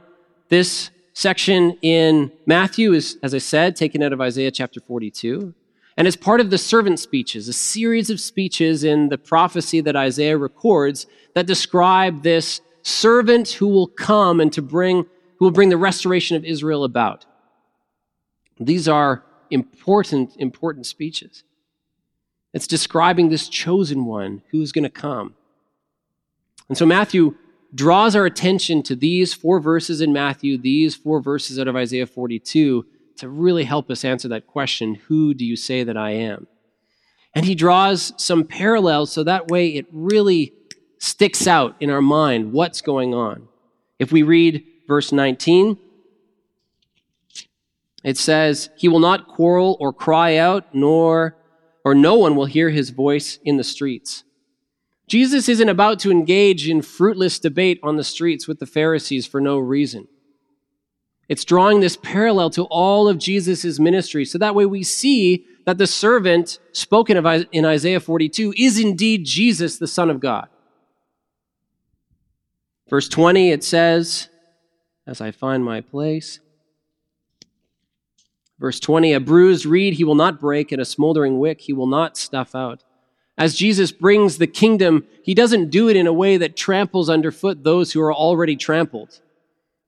this 0.48 0.90
section 1.12 1.78
in 1.82 2.32
Matthew 2.46 2.94
is, 2.94 3.18
as 3.22 3.36
I 3.36 3.40
said, 3.40 3.76
taken 3.76 4.02
out 4.02 4.14
of 4.14 4.22
Isaiah 4.22 4.52
chapter 4.52 4.80
42. 4.80 5.54
And 5.98 6.08
as 6.08 6.16
part 6.16 6.40
of 6.40 6.50
the 6.50 6.58
servant 6.58 6.98
speeches, 7.02 7.50
a 7.50 7.54
series 7.54 8.10
of 8.10 8.22
speeches 8.22 8.86
in 8.86 9.10
the 9.10 9.18
prophecy 9.18 9.82
that 9.82 9.98
Isaiah 9.98 10.38
records 10.38 11.06
that 11.36 11.46
describe 11.46 12.24
this 12.24 12.62
servant 12.84 13.50
who 13.50 13.68
will 13.68 13.88
come 13.88 14.40
and 14.40 14.54
to 14.54 14.62
bring, 14.62 15.06
who 15.40 15.46
will 15.46 15.52
bring 15.52 15.68
the 15.68 15.78
restoration 15.78 16.38
of 16.38 16.46
Israel 16.46 16.86
about. 16.86 17.26
These 18.62 18.88
are 18.88 19.26
important, 19.52 20.38
important 20.38 20.86
speeches. 20.86 21.44
It's 22.54 22.68
describing 22.68 23.30
this 23.30 23.50
chosen 23.50 24.06
one 24.06 24.44
who 24.52 24.62
is 24.62 24.72
going 24.72 24.84
to 24.84 24.90
come. 24.90 25.36
And 26.70 26.78
so 26.78 26.86
Matthew 26.86 27.36
draws 27.74 28.16
our 28.16 28.26
attention 28.26 28.84
to 28.84 28.96
these 28.96 29.34
four 29.34 29.60
verses 29.60 30.02
in 30.02 30.14
Matthew, 30.14 30.58
these 30.58 30.96
four 30.96 31.20
verses 31.20 31.60
out 31.60 31.68
of 31.68 31.76
Isaiah 31.76 32.06
42, 32.06 32.86
to 33.18 33.30
really 33.30 33.64
help 33.64 33.90
us 33.90 34.06
answer 34.06 34.28
that 34.30 34.48
question 34.48 34.96
Who 35.08 35.34
do 35.34 35.46
you 35.46 35.56
say 35.56 35.84
that 35.84 35.98
I 35.98 36.12
am? 36.12 36.48
And 37.36 37.46
he 37.46 37.56
draws 37.56 38.14
some 38.18 38.44
parallels 38.44 39.12
so 39.12 39.24
that 39.24 39.48
way 39.48 39.70
it 39.70 39.88
really 39.92 40.54
sticks 41.00 41.48
out 41.48 41.76
in 41.80 41.90
our 41.90 42.02
mind 42.02 42.54
what's 42.54 42.82
going 42.82 43.14
on. 43.14 43.48
If 43.98 44.12
we 44.12 44.22
read 44.22 44.64
verse 44.88 45.12
19, 45.12 45.78
it 48.04 48.18
says, 48.18 48.70
He 48.76 48.88
will 48.88 49.00
not 49.00 49.28
quarrel 49.28 49.78
or 49.80 49.92
cry 49.94 50.38
out, 50.38 50.74
nor 50.74 51.36
or 51.84 51.94
no 51.94 52.16
one 52.16 52.36
will 52.36 52.46
hear 52.46 52.70
his 52.70 52.90
voice 52.90 53.40
in 53.44 53.58
the 53.58 53.64
streets. 53.64 54.24
Jesus 55.08 55.50
isn't 55.50 55.70
about 55.70 56.00
to 56.00 56.12
engage 56.12 56.68
in 56.68 56.82
fruitless 56.82 57.40
debate 57.40 57.80
on 57.84 57.98
the 57.98 58.04
streets 58.04 58.48
with 58.48 58.60
the 58.60 58.66
Pharisees 58.66 59.28
for 59.28 59.42
no 59.42 59.58
reason. 59.60 60.08
It's 61.30 61.46
drawing 61.46 61.80
this 61.80 61.98
parallel 61.98 62.50
to 62.52 62.64
all 62.66 63.08
of 63.08 63.18
Jesus' 63.18 63.80
ministry. 63.80 64.26
So 64.26 64.38
that 64.38 64.56
way 64.56 64.66
we 64.66 64.84
see 64.84 65.46
that 65.66 65.78
the 65.78 65.88
servant 65.88 66.60
spoken 66.72 67.18
of 67.18 67.46
in 67.52 67.66
Isaiah 67.66 68.00
42 68.00 68.54
is 68.58 68.80
indeed 68.80 69.26
Jesus, 69.26 69.78
the 69.78 69.88
Son 69.88 70.10
of 70.10 70.20
God. 70.20 70.48
Verse 72.90 73.08
20, 73.08 73.52
it 73.52 73.64
says, 73.64 74.30
as 75.08 75.22
I 75.22 75.32
find 75.32 75.64
my 75.64 75.82
place, 75.82 76.40
verse 78.64 78.80
20, 78.80 79.12
a 79.12 79.20
bruised 79.20 79.66
reed 79.66 79.96
he 79.96 80.06
will 80.06 80.16
not 80.16 80.40
break, 80.40 80.72
and 80.72 80.82
a 80.82 80.86
smoldering 80.86 81.38
wick 81.38 81.60
he 81.60 81.74
will 81.74 81.86
not 81.86 82.16
snuff 82.16 82.56
out. 82.56 82.82
As 83.38 83.56
Jesus 83.56 83.92
brings 83.92 84.38
the 84.38 84.48
kingdom, 84.48 85.06
he 85.22 85.34
doesn't 85.34 85.70
do 85.70 85.90
it 85.90 85.98
in 85.98 86.08
a 86.08 86.14
way 86.14 86.38
that 86.38 86.56
tramples 86.56 87.10
underfoot 87.10 87.66
those 87.66 87.92
who 87.92 88.00
are 88.00 88.14
already 88.14 88.56
trampled. 88.56 89.20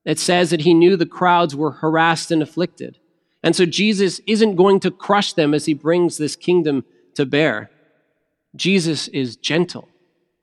It 0.03 0.19
says 0.19 0.49
that 0.49 0.59
he 0.59 0.73
knew 0.73 0.97
the 0.97 1.05
crowds 1.05 1.55
were 1.55 1.71
harassed 1.71 2.31
and 2.31 2.43
afflicted. 2.43 2.99
And 3.41 3.55
so 3.55 3.65
Jesus 3.65 4.19
isn't 4.27 4.57
going 4.57 4.81
to 4.81 4.91
crush 4.91 5.31
them 5.31 5.53
as 5.53 5.67
he 5.67 5.73
brings 5.73 6.17
this 6.17 6.35
kingdom 6.35 6.83
to 7.13 7.25
bear. 7.25 7.71
Jesus 8.57 9.07
is 9.07 9.37
gentle. 9.37 9.87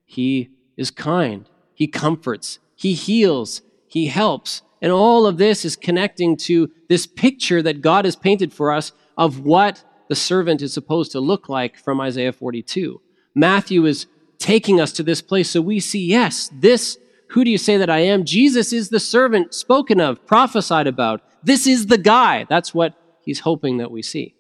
He 0.06 0.48
is 0.78 0.90
kind. 0.90 1.50
He 1.74 1.86
comforts. 1.86 2.60
He 2.76 2.94
heals. 2.94 3.60
He 3.88 4.06
helps. 4.06 4.62
And 4.82 4.90
all 4.90 5.26
of 5.26 5.38
this 5.38 5.64
is 5.64 5.76
connecting 5.76 6.36
to 6.38 6.70
this 6.88 7.06
picture 7.06 7.62
that 7.62 7.80
God 7.80 8.04
has 8.04 8.16
painted 8.16 8.52
for 8.52 8.72
us 8.72 8.92
of 9.16 9.40
what 9.40 9.84
the 10.08 10.16
servant 10.16 10.60
is 10.60 10.74
supposed 10.74 11.12
to 11.12 11.20
look 11.20 11.48
like 11.48 11.78
from 11.78 12.00
Isaiah 12.00 12.32
42. 12.32 13.00
Matthew 13.34 13.86
is 13.86 14.06
taking 14.38 14.80
us 14.80 14.92
to 14.92 15.04
this 15.04 15.22
place 15.22 15.48
so 15.48 15.62
we 15.62 15.78
see, 15.78 16.04
yes, 16.04 16.50
this, 16.52 16.98
who 17.28 17.44
do 17.44 17.50
you 17.50 17.58
say 17.58 17.76
that 17.76 17.88
I 17.88 18.00
am? 18.00 18.24
Jesus 18.24 18.72
is 18.72 18.88
the 18.88 18.98
servant 18.98 19.54
spoken 19.54 20.00
of, 20.00 20.26
prophesied 20.26 20.88
about. 20.88 21.22
This 21.44 21.68
is 21.68 21.86
the 21.86 21.96
guy. 21.96 22.44
That's 22.48 22.74
what 22.74 22.94
he's 23.24 23.40
hoping 23.40 23.78
that 23.78 23.92
we 23.92 24.02
see. 24.02 24.34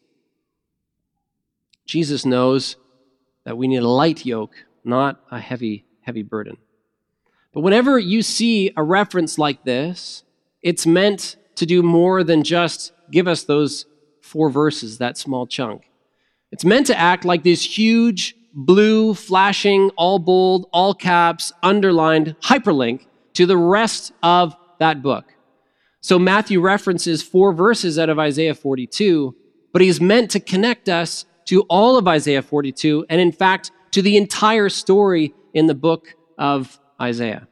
Jesus 1.86 2.26
knows 2.26 2.76
that 3.44 3.56
we 3.56 3.68
need 3.68 3.82
a 3.82 3.88
light 3.88 4.26
yoke, 4.26 4.56
not 4.84 5.20
a 5.30 5.38
heavy, 5.38 5.84
heavy 6.00 6.22
burden. 6.22 6.56
But 7.52 7.60
whenever 7.60 7.98
you 7.98 8.22
see 8.22 8.72
a 8.76 8.82
reference 8.82 9.38
like 9.38 9.64
this, 9.64 10.24
it's 10.62 10.86
meant 10.86 11.36
to 11.56 11.66
do 11.66 11.82
more 11.82 12.24
than 12.24 12.42
just 12.42 12.92
give 13.10 13.28
us 13.28 13.44
those 13.44 13.86
four 14.20 14.50
verses, 14.50 14.98
that 14.98 15.18
small 15.18 15.46
chunk. 15.46 15.90
It's 16.50 16.64
meant 16.64 16.86
to 16.86 16.98
act 16.98 17.24
like 17.24 17.42
this 17.42 17.64
huge, 17.64 18.34
blue, 18.54 19.14
flashing, 19.14 19.90
all 19.96 20.18
bold, 20.18 20.68
all 20.72 20.94
caps, 20.94 21.52
underlined 21.62 22.36
hyperlink 22.40 23.06
to 23.34 23.46
the 23.46 23.56
rest 23.56 24.12
of 24.22 24.54
that 24.78 25.02
book. 25.02 25.24
So 26.00 26.18
Matthew 26.18 26.60
references 26.60 27.22
four 27.22 27.52
verses 27.52 27.98
out 27.98 28.08
of 28.08 28.18
Isaiah 28.18 28.54
42, 28.54 29.34
but 29.72 29.82
he's 29.82 30.00
meant 30.00 30.30
to 30.32 30.40
connect 30.40 30.88
us 30.88 31.24
to 31.46 31.62
all 31.62 31.96
of 31.96 32.08
Isaiah 32.08 32.42
42, 32.42 33.06
and 33.08 33.20
in 33.20 33.32
fact, 33.32 33.70
to 33.92 34.02
the 34.02 34.16
entire 34.16 34.68
story 34.68 35.34
in 35.54 35.66
the 35.66 35.74
book 35.74 36.14
of 36.38 36.78
Isaiah. 37.00 37.46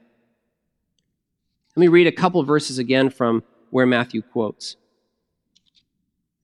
Let 1.81 1.87
me 1.87 1.89
read 1.89 2.09
a 2.09 2.13
couple 2.13 2.43
verses 2.43 2.77
again 2.77 3.09
from 3.09 3.43
where 3.71 3.87
Matthew 3.87 4.21
quotes. 4.21 4.77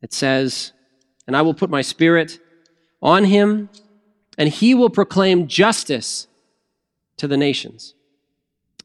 It 0.01 0.15
says, 0.15 0.73
And 1.27 1.37
I 1.37 1.43
will 1.43 1.53
put 1.53 1.69
my 1.69 1.83
spirit 1.83 2.41
on 3.03 3.25
him, 3.25 3.69
and 4.39 4.49
he 4.49 4.75
will 4.75 4.89
proclaim 4.89 5.47
justice 5.47 6.27
to 7.19 7.29
the 7.29 7.37
nations. 7.37 7.95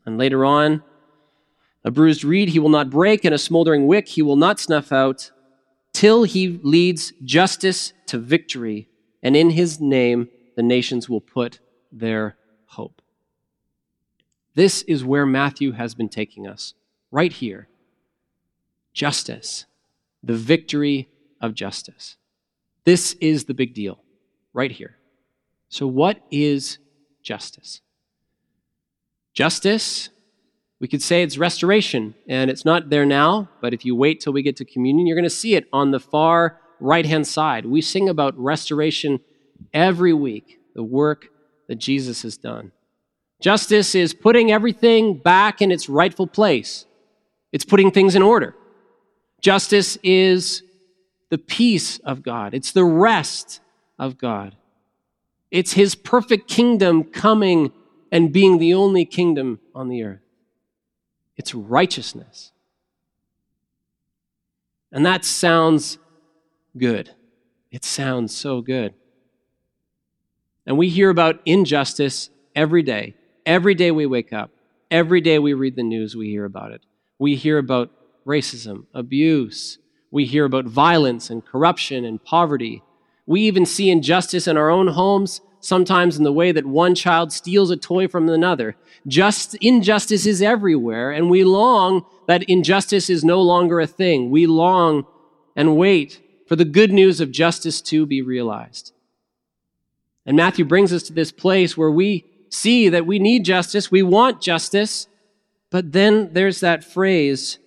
And 0.05 0.17
later 0.17 0.43
on, 0.43 0.83
a 1.85 1.89
bruised 1.89 2.25
reed 2.25 2.49
he 2.49 2.59
will 2.59 2.67
not 2.67 2.89
break, 2.89 3.23
and 3.23 3.33
a 3.33 3.37
smoldering 3.37 3.87
wick 3.87 4.09
he 4.09 4.21
will 4.21 4.35
not 4.35 4.59
snuff 4.59 4.91
out, 4.91 5.31
till 5.93 6.23
he 6.23 6.59
leads 6.63 7.13
justice 7.23 7.93
to 8.07 8.17
victory, 8.17 8.89
and 9.23 9.37
in 9.37 9.51
his 9.51 9.79
name 9.79 10.27
the 10.57 10.63
nations 10.63 11.07
will 11.07 11.21
put 11.21 11.61
their 11.93 12.35
hope. 12.65 13.01
This 14.53 14.81
is 14.83 15.03
where 15.03 15.25
Matthew 15.25 15.71
has 15.73 15.95
been 15.95 16.09
taking 16.09 16.47
us, 16.47 16.73
right 17.11 17.31
here. 17.31 17.67
Justice 18.93 19.65
the 20.23 20.35
victory 20.35 21.09
of 21.39 21.53
justice. 21.53 22.17
This 22.85 23.13
is 23.13 23.45
the 23.45 23.53
big 23.53 23.73
deal 23.73 23.99
right 24.53 24.71
here. 24.71 24.97
So, 25.69 25.87
what 25.87 26.19
is 26.31 26.77
justice? 27.23 27.81
Justice, 29.33 30.09
we 30.79 30.87
could 30.87 31.01
say 31.01 31.23
it's 31.23 31.37
restoration, 31.37 32.15
and 32.27 32.51
it's 32.51 32.65
not 32.65 32.89
there 32.89 33.05
now, 33.05 33.49
but 33.61 33.73
if 33.73 33.85
you 33.85 33.95
wait 33.95 34.19
till 34.19 34.33
we 34.33 34.41
get 34.41 34.57
to 34.57 34.65
communion, 34.65 35.07
you're 35.07 35.15
going 35.15 35.23
to 35.23 35.29
see 35.29 35.55
it 35.55 35.67
on 35.71 35.91
the 35.91 35.99
far 35.99 36.59
right 36.79 37.05
hand 37.05 37.27
side. 37.27 37.65
We 37.65 37.81
sing 37.81 38.09
about 38.09 38.37
restoration 38.37 39.19
every 39.73 40.13
week, 40.13 40.59
the 40.75 40.83
work 40.83 41.27
that 41.67 41.75
Jesus 41.75 42.23
has 42.23 42.35
done. 42.35 42.71
Justice 43.41 43.95
is 43.95 44.13
putting 44.13 44.51
everything 44.51 45.17
back 45.17 45.61
in 45.61 45.71
its 45.71 45.89
rightful 45.89 46.27
place, 46.27 46.85
it's 47.51 47.65
putting 47.65 47.91
things 47.91 48.15
in 48.15 48.21
order. 48.21 48.55
Justice 49.41 49.97
is 50.03 50.61
the 51.29 51.39
peace 51.39 51.97
of 51.99 52.21
God, 52.23 52.53
it's 52.53 52.71
the 52.71 52.85
rest 52.85 53.59
of 53.99 54.17
God. 54.17 54.55
It's 55.49 55.73
his 55.73 55.95
perfect 55.95 56.47
kingdom 56.47 57.03
coming 57.03 57.73
and 58.09 58.31
being 58.31 58.57
the 58.57 58.73
only 58.73 59.03
kingdom 59.03 59.59
on 59.75 59.89
the 59.89 60.03
earth. 60.03 60.21
It's 61.35 61.53
righteousness. 61.53 62.53
And 64.93 65.05
that 65.05 65.25
sounds 65.25 65.97
good. 66.77 67.11
It 67.69 67.83
sounds 67.83 68.33
so 68.35 68.61
good. 68.61 68.93
And 70.65 70.77
we 70.77 70.87
hear 70.87 71.09
about 71.09 71.41
injustice 71.45 72.29
every 72.55 72.83
day. 72.83 73.15
Every 73.45 73.75
day 73.75 73.91
we 73.91 74.05
wake 74.05 74.33
up. 74.33 74.51
Every 74.89 75.21
day 75.21 75.39
we 75.39 75.53
read 75.53 75.75
the 75.75 75.83
news, 75.83 76.15
we 76.15 76.29
hear 76.29 76.45
about 76.45 76.71
it. 76.71 76.81
We 77.17 77.35
hear 77.35 77.57
about 77.57 77.91
racism, 78.25 78.85
abuse. 78.93 79.77
We 80.11 80.25
hear 80.25 80.45
about 80.45 80.65
violence 80.65 81.29
and 81.29 81.45
corruption 81.45 82.03
and 82.03 82.23
poverty. 82.23 82.83
We 83.25 83.41
even 83.41 83.65
see 83.65 83.89
injustice 83.89 84.47
in 84.47 84.57
our 84.57 84.69
own 84.69 84.89
homes, 84.89 85.41
sometimes 85.61 86.17
in 86.17 86.23
the 86.23 86.33
way 86.33 86.51
that 86.51 86.65
one 86.65 86.95
child 86.95 87.31
steals 87.31 87.71
a 87.71 87.77
toy 87.77 88.07
from 88.07 88.27
another. 88.27 88.75
Just 89.07 89.55
injustice 89.55 90.25
is 90.25 90.41
everywhere, 90.41 91.11
and 91.11 91.29
we 91.29 91.43
long 91.43 92.05
that 92.27 92.43
injustice 92.43 93.09
is 93.09 93.23
no 93.23 93.41
longer 93.41 93.79
a 93.79 93.87
thing. 93.87 94.29
We 94.29 94.45
long 94.47 95.05
and 95.55 95.77
wait 95.77 96.21
for 96.47 96.55
the 96.55 96.65
good 96.65 96.91
news 96.91 97.21
of 97.21 97.31
justice 97.31 97.81
to 97.81 98.05
be 98.05 98.21
realized. 98.21 98.91
And 100.25 100.35
Matthew 100.35 100.65
brings 100.65 100.91
us 100.91 101.03
to 101.03 101.13
this 101.13 101.31
place 101.31 101.77
where 101.77 101.91
we 101.91 102.25
see 102.51 102.89
that 102.89 103.07
we 103.07 103.17
need 103.17 103.45
justice, 103.45 103.89
we 103.89 104.03
want 104.03 104.41
justice, 104.41 105.07
but 105.71 105.93
then 105.93 106.33
there's 106.33 106.59
that 106.59 106.83
phrase, 106.83 107.57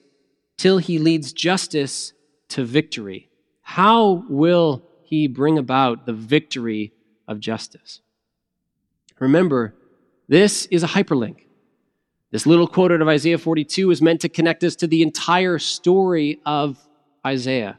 till 0.56 0.78
he 0.78 0.98
leads 0.98 1.32
justice 1.32 2.12
to 2.48 2.64
victory. 2.64 3.28
How 3.62 4.24
will 4.28 4.84
he 5.02 5.26
bring 5.26 5.58
about 5.58 6.06
the 6.06 6.12
victory 6.12 6.92
of 7.26 7.40
justice? 7.40 8.00
Remember, 9.18 9.74
this 10.28 10.66
is 10.66 10.82
a 10.82 10.88
hyperlink. 10.88 11.46
This 12.30 12.46
little 12.46 12.66
quote 12.66 12.92
out 12.92 13.00
of 13.00 13.08
Isaiah 13.08 13.38
42 13.38 13.90
is 13.90 14.02
meant 14.02 14.20
to 14.20 14.28
connect 14.28 14.64
us 14.64 14.76
to 14.76 14.86
the 14.86 15.02
entire 15.02 15.58
story 15.58 16.40
of 16.44 16.78
Isaiah. 17.26 17.78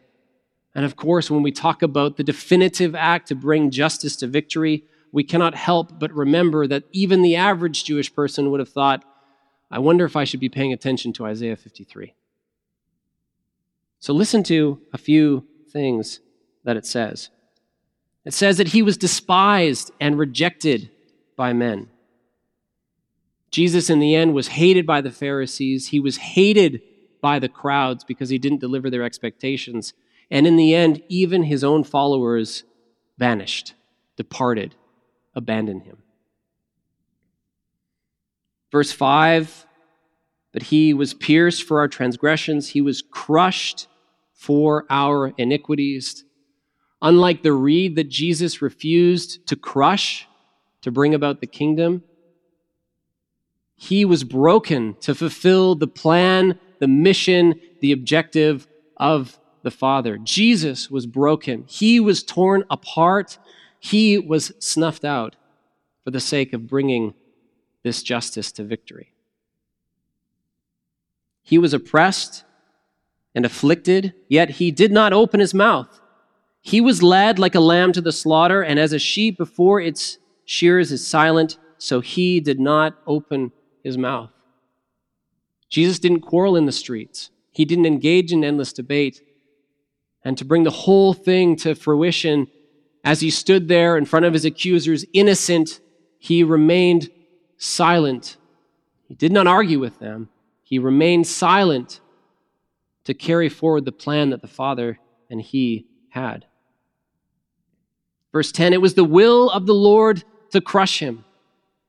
And 0.73 0.85
of 0.85 0.95
course, 0.95 1.29
when 1.29 1.43
we 1.43 1.51
talk 1.51 1.83
about 1.83 2.17
the 2.17 2.23
definitive 2.23 2.95
act 2.95 3.27
to 3.27 3.35
bring 3.35 3.69
justice 3.69 4.15
to 4.17 4.27
victory, 4.27 4.85
we 5.15 5.23
cannot 5.23 5.55
help 5.55 5.97
but 5.97 6.11
remember 6.11 6.67
that 6.67 6.83
even 6.91 7.21
the 7.21 7.37
average 7.37 7.85
Jewish 7.85 8.13
person 8.13 8.51
would 8.51 8.59
have 8.59 8.67
thought, 8.67 9.05
I 9.71 9.79
wonder 9.79 10.03
if 10.03 10.17
I 10.17 10.25
should 10.25 10.41
be 10.41 10.49
paying 10.49 10.73
attention 10.73 11.13
to 11.13 11.25
Isaiah 11.25 11.55
53. 11.55 12.13
So 14.01 14.11
listen 14.11 14.43
to 14.43 14.81
a 14.91 14.97
few 14.97 15.47
things 15.71 16.19
that 16.65 16.75
it 16.75 16.85
says. 16.85 17.29
It 18.25 18.33
says 18.33 18.57
that 18.57 18.67
he 18.67 18.81
was 18.81 18.97
despised 18.97 19.89
and 20.01 20.19
rejected 20.19 20.91
by 21.37 21.53
men. 21.53 21.87
Jesus, 23.51 23.89
in 23.89 23.99
the 23.99 24.15
end, 24.15 24.33
was 24.33 24.49
hated 24.49 24.85
by 24.85 24.99
the 24.99 25.11
Pharisees. 25.11 25.87
He 25.87 25.99
was 26.01 26.17
hated 26.17 26.81
by 27.21 27.39
the 27.39 27.47
crowds 27.47 28.03
because 28.03 28.27
he 28.27 28.37
didn't 28.37 28.59
deliver 28.59 28.89
their 28.89 29.03
expectations. 29.03 29.93
And 30.29 30.45
in 30.45 30.57
the 30.57 30.75
end, 30.75 31.01
even 31.07 31.43
his 31.43 31.63
own 31.63 31.85
followers 31.85 32.65
vanished, 33.17 33.75
departed, 34.17 34.75
abandoned 35.35 35.83
him. 35.83 35.97
Verse 38.71 38.91
5 38.91 39.65
But 40.51 40.63
he 40.63 40.93
was 40.93 41.13
pierced 41.13 41.63
for 41.63 41.79
our 41.79 41.87
transgressions, 41.87 42.69
he 42.69 42.81
was 42.81 43.01
crushed 43.01 43.87
for 44.33 44.85
our 44.89 45.33
iniquities. 45.37 46.23
Unlike 47.01 47.43
the 47.43 47.53
reed 47.53 47.95
that 47.95 48.09
Jesus 48.09 48.61
refused 48.61 49.45
to 49.47 49.55
crush 49.55 50.27
to 50.81 50.91
bring 50.91 51.13
about 51.13 51.41
the 51.41 51.47
kingdom, 51.47 52.03
he 53.75 54.05
was 54.05 54.23
broken 54.23 54.95
to 55.01 55.13
fulfill 55.13 55.75
the 55.75 55.87
plan, 55.87 56.57
the 56.79 56.87
mission, 56.87 57.59
the 57.81 57.91
objective 57.91 58.67
of 58.97 59.37
the 59.63 59.71
Father. 59.71 60.17
Jesus 60.17 60.89
was 60.89 61.05
broken. 61.05 61.65
He 61.67 61.99
was 61.99 62.23
torn 62.23 62.63
apart. 62.69 63.37
He 63.85 64.17
was 64.17 64.51
snuffed 64.57 65.05
out 65.05 65.35
for 66.03 66.09
the 66.09 66.19
sake 66.19 66.53
of 66.53 66.65
bringing 66.65 67.13
this 67.83 68.01
justice 68.01 68.51
to 68.53 68.63
victory. 68.63 69.13
He 71.43 71.59
was 71.59 71.71
oppressed 71.71 72.45
and 73.35 73.45
afflicted, 73.45 74.15
yet 74.27 74.49
he 74.49 74.71
did 74.71 74.91
not 74.91 75.13
open 75.13 75.39
his 75.39 75.53
mouth. 75.53 76.01
He 76.61 76.81
was 76.81 77.03
led 77.03 77.37
like 77.37 77.53
a 77.53 77.59
lamb 77.59 77.91
to 77.93 78.01
the 78.01 78.11
slaughter, 78.11 78.63
and 78.63 78.79
as 78.79 78.91
a 78.91 78.97
sheep 78.97 79.37
before 79.37 79.79
its 79.79 80.17
shears 80.45 80.91
is 80.91 81.05
silent, 81.05 81.59
so 81.77 82.01
he 82.01 82.39
did 82.39 82.59
not 82.59 82.95
open 83.05 83.51
his 83.83 83.99
mouth. 83.99 84.31
Jesus 85.69 85.99
didn't 85.99 86.21
quarrel 86.21 86.55
in 86.55 86.65
the 86.65 86.71
streets. 86.71 87.29
He 87.51 87.65
didn't 87.65 87.85
engage 87.85 88.31
in 88.31 88.43
endless 88.43 88.73
debate 88.73 89.21
and 90.23 90.35
to 90.39 90.43
bring 90.43 90.63
the 90.63 90.71
whole 90.71 91.13
thing 91.13 91.55
to 91.57 91.75
fruition, 91.75 92.47
as 93.05 93.21
he 93.21 93.29
stood 93.29 93.67
there 93.67 93.97
in 93.97 94.03
front 94.03 94.25
of 94.25 94.33
his 94.33 94.45
accusers, 94.45 95.05
innocent, 95.13 95.79
he 96.17 96.43
remained 96.43 97.11
silent. 97.55 98.35
He 99.07 99.13
did 99.13 99.31
not 99.31 99.45
argue 99.45 99.79
with 99.79 99.99
them. 99.99 100.27
He 100.63 100.79
remained 100.79 101.27
silent 101.27 102.01
to 103.03 103.13
carry 103.13 103.47
forward 103.47 103.85
the 103.85 103.91
plan 103.91 104.31
that 104.31 104.41
the 104.41 104.47
Father 104.47 104.97
and 105.29 105.39
he 105.39 105.85
had. 106.09 106.45
Verse 108.33 108.51
10 108.51 108.73
it 108.73 108.81
was 108.81 108.95
the 108.95 109.03
will 109.03 109.51
of 109.51 109.67
the 109.67 109.75
Lord 109.75 110.23
to 110.49 110.59
crush 110.59 110.99
him. 110.99 111.23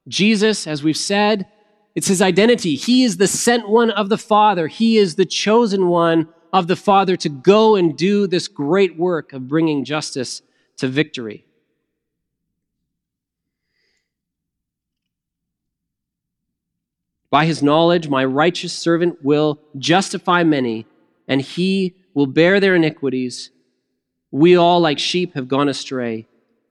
Jesus, 0.06 0.66
as 0.66 0.82
we've 0.82 0.96
said, 0.96 1.46
it's 1.94 2.08
his 2.08 2.20
identity. 2.20 2.76
He 2.76 3.04
is 3.04 3.16
the 3.16 3.26
sent 3.26 3.70
one 3.70 3.90
of 3.90 4.10
the 4.10 4.18
Father, 4.18 4.66
he 4.68 4.98
is 4.98 5.14
the 5.14 5.24
chosen 5.24 5.88
one 5.88 6.28
of 6.52 6.66
the 6.66 6.76
Father 6.76 7.16
to 7.16 7.30
go 7.30 7.74
and 7.74 7.96
do 7.96 8.26
this 8.26 8.48
great 8.48 8.98
work 8.98 9.32
of 9.32 9.48
bringing 9.48 9.82
justice 9.82 10.42
to 10.78 10.88
victory. 10.88 11.46
By 17.30 17.46
his 17.46 17.62
knowledge, 17.62 18.08
my 18.08 18.24
righteous 18.24 18.72
servant 18.72 19.22
will 19.22 19.60
justify 19.76 20.42
many, 20.44 20.86
and 21.26 21.40
he 21.42 21.94
will 22.14 22.26
bear 22.26 22.60
their 22.60 22.74
iniquities. 22.74 23.50
We 24.30 24.56
all, 24.56 24.80
like 24.80 24.98
sheep, 24.98 25.34
have 25.34 25.48
gone 25.48 25.68
astray. 25.68 26.26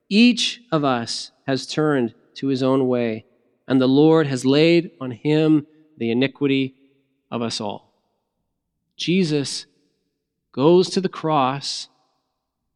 Each 0.08 0.60
of 0.72 0.84
us 0.84 1.30
has 1.46 1.66
turned 1.66 2.14
to 2.36 2.48
his 2.48 2.62
own 2.62 2.88
way, 2.88 3.26
and 3.68 3.80
the 3.80 3.86
Lord 3.86 4.26
has 4.26 4.44
laid 4.44 4.90
on 5.00 5.10
him 5.10 5.66
the 5.98 6.10
iniquity 6.10 6.74
of 7.30 7.42
us 7.42 7.60
all. 7.60 7.92
Jesus 8.96 9.66
goes 10.52 10.88
to 10.90 11.00
the 11.00 11.08
cross 11.08 11.88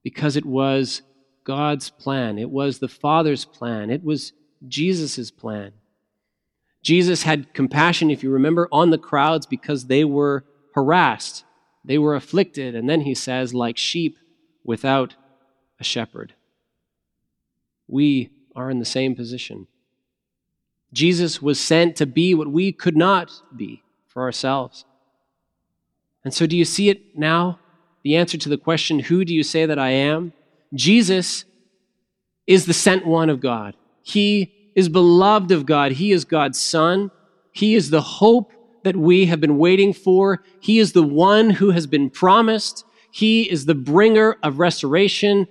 because 0.02 0.36
it 0.36 0.44
was 0.44 1.02
God's 1.44 1.90
plan. 1.90 2.38
It 2.38 2.50
was 2.50 2.78
the 2.78 2.88
Father's 2.88 3.44
plan. 3.44 3.90
It 3.90 4.04
was 4.04 4.32
Jesus' 4.66 5.30
plan. 5.30 5.72
Jesus 6.82 7.24
had 7.24 7.52
compassion, 7.52 8.10
if 8.10 8.22
you 8.22 8.30
remember, 8.30 8.68
on 8.72 8.90
the 8.90 8.98
crowds 8.98 9.46
because 9.46 9.86
they 9.86 10.04
were 10.04 10.44
harassed, 10.74 11.44
they 11.84 11.98
were 11.98 12.14
afflicted, 12.14 12.74
and 12.74 12.88
then 12.88 13.02
he 13.02 13.14
says, 13.14 13.52
like 13.52 13.76
sheep 13.76 14.18
without 14.64 15.14
a 15.78 15.84
shepherd. 15.84 16.34
We 17.86 18.30
are 18.54 18.70
in 18.70 18.78
the 18.78 18.84
same 18.84 19.14
position. 19.14 19.66
Jesus 20.92 21.42
was 21.42 21.60
sent 21.60 21.96
to 21.96 22.06
be 22.06 22.34
what 22.34 22.48
we 22.48 22.72
could 22.72 22.96
not 22.96 23.30
be 23.54 23.82
for 24.06 24.22
ourselves. 24.22 24.84
And 26.24 26.32
so, 26.32 26.46
do 26.46 26.56
you 26.56 26.64
see 26.64 26.88
it 26.88 27.16
now? 27.16 27.58
the 28.02 28.16
answer 28.16 28.38
to 28.38 28.48
the 28.48 28.58
question, 28.58 28.98
Who 28.98 29.24
do 29.24 29.34
you 29.34 29.42
say 29.42 29.66
that 29.66 29.78
I 29.78 29.90
am? 29.90 30.32
Jesus 30.74 31.44
is 32.46 32.66
the 32.66 32.74
sent 32.74 33.06
one 33.06 33.30
of 33.30 33.40
God. 33.40 33.76
He 34.02 34.72
is 34.74 34.88
beloved 34.88 35.50
of 35.50 35.66
God. 35.66 35.92
He 35.92 36.12
is 36.12 36.24
God's 36.24 36.58
Son. 36.58 37.10
He 37.52 37.74
is 37.74 37.90
the 37.90 38.00
hope 38.00 38.52
that 38.84 38.96
we 38.96 39.26
have 39.26 39.40
been 39.40 39.58
waiting 39.58 39.92
for. 39.92 40.42
He 40.60 40.78
is 40.78 40.92
the 40.92 41.02
one 41.02 41.50
who 41.50 41.70
has 41.70 41.86
been 41.86 42.10
promised. 42.10 42.84
He 43.10 43.50
is 43.50 43.66
the 43.66 43.74
bringer 43.74 44.36
of 44.42 44.58
restoration. 44.58 45.48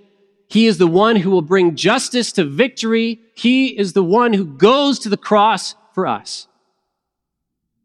He 0.48 0.66
is 0.66 0.78
the 0.78 0.86
one 0.86 1.16
who 1.16 1.30
will 1.30 1.42
bring 1.42 1.76
justice 1.76 2.32
to 2.32 2.44
victory. 2.44 3.20
He 3.34 3.78
is 3.78 3.92
the 3.92 4.02
one 4.02 4.32
who 4.32 4.44
goes 4.44 4.98
to 5.00 5.08
the 5.08 5.16
cross 5.16 5.74
for 5.94 6.06
us. 6.06 6.48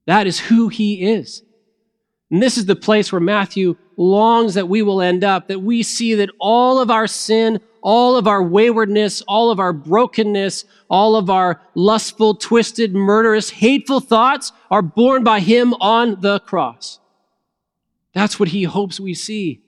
That 0.08 0.28
is 0.28 0.40
who 0.40 0.70
he 0.70 1.04
is. 1.04 1.44
And 2.32 2.42
this 2.42 2.58
is 2.58 2.66
the 2.66 2.76
place 2.76 3.12
where 3.12 3.22
Matthew 3.22 3.76
longs 3.98 4.54
that 4.56 4.68
we 4.68 4.82
will 4.82 5.02
end 5.02 5.24
up, 5.24 5.48
that 5.48 5.62
we 5.62 5.84
see 5.84 6.16
that 6.16 6.30
all 6.40 6.80
of 6.80 6.92
our 6.92 7.08
sin, 7.08 7.60
all 7.82 8.18
of 8.18 8.28
our 8.28 8.44
waywardness, 8.44 9.22
all 9.28 9.52
of 9.52 9.60
our 9.60 9.74
brokenness, 9.74 10.66
all 10.90 11.16
of 11.16 11.30
our 11.30 11.62
lustful, 11.76 12.36
twisted, 12.36 12.94
murderous, 12.94 13.50
hateful 13.50 14.00
thoughts 14.00 14.52
are 14.72 14.82
borne 14.82 15.24
by 15.24 15.40
him 15.40 15.74
on 15.76 16.20
the 16.22 16.40
cross. 16.42 17.00
That's 18.14 18.40
what 18.40 18.50
he 18.50 18.64
hopes 18.64 19.00
we 19.00 19.14
see. 19.14 19.62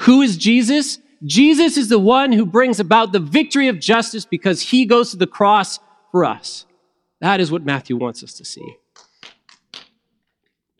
Who 0.00 0.22
is 0.22 0.36
Jesus? 0.36 0.98
Jesus 1.24 1.76
is 1.76 1.88
the 1.88 1.98
one 1.98 2.32
who 2.32 2.46
brings 2.46 2.80
about 2.80 3.12
the 3.12 3.18
victory 3.18 3.68
of 3.68 3.78
justice 3.78 4.24
because 4.24 4.62
he 4.62 4.86
goes 4.86 5.10
to 5.10 5.16
the 5.16 5.26
cross 5.26 5.78
for 6.10 6.24
us. 6.24 6.66
That 7.20 7.40
is 7.40 7.50
what 7.50 7.64
Matthew 7.64 7.96
wants 7.96 8.22
us 8.22 8.34
to 8.34 8.44
see. 8.44 8.76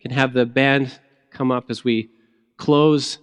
can 0.01 0.11
have 0.11 0.33
the 0.33 0.47
band 0.47 0.99
come 1.31 1.51
up 1.51 1.71
as 1.71 1.85
we 1.85 2.09
close. 2.61 3.19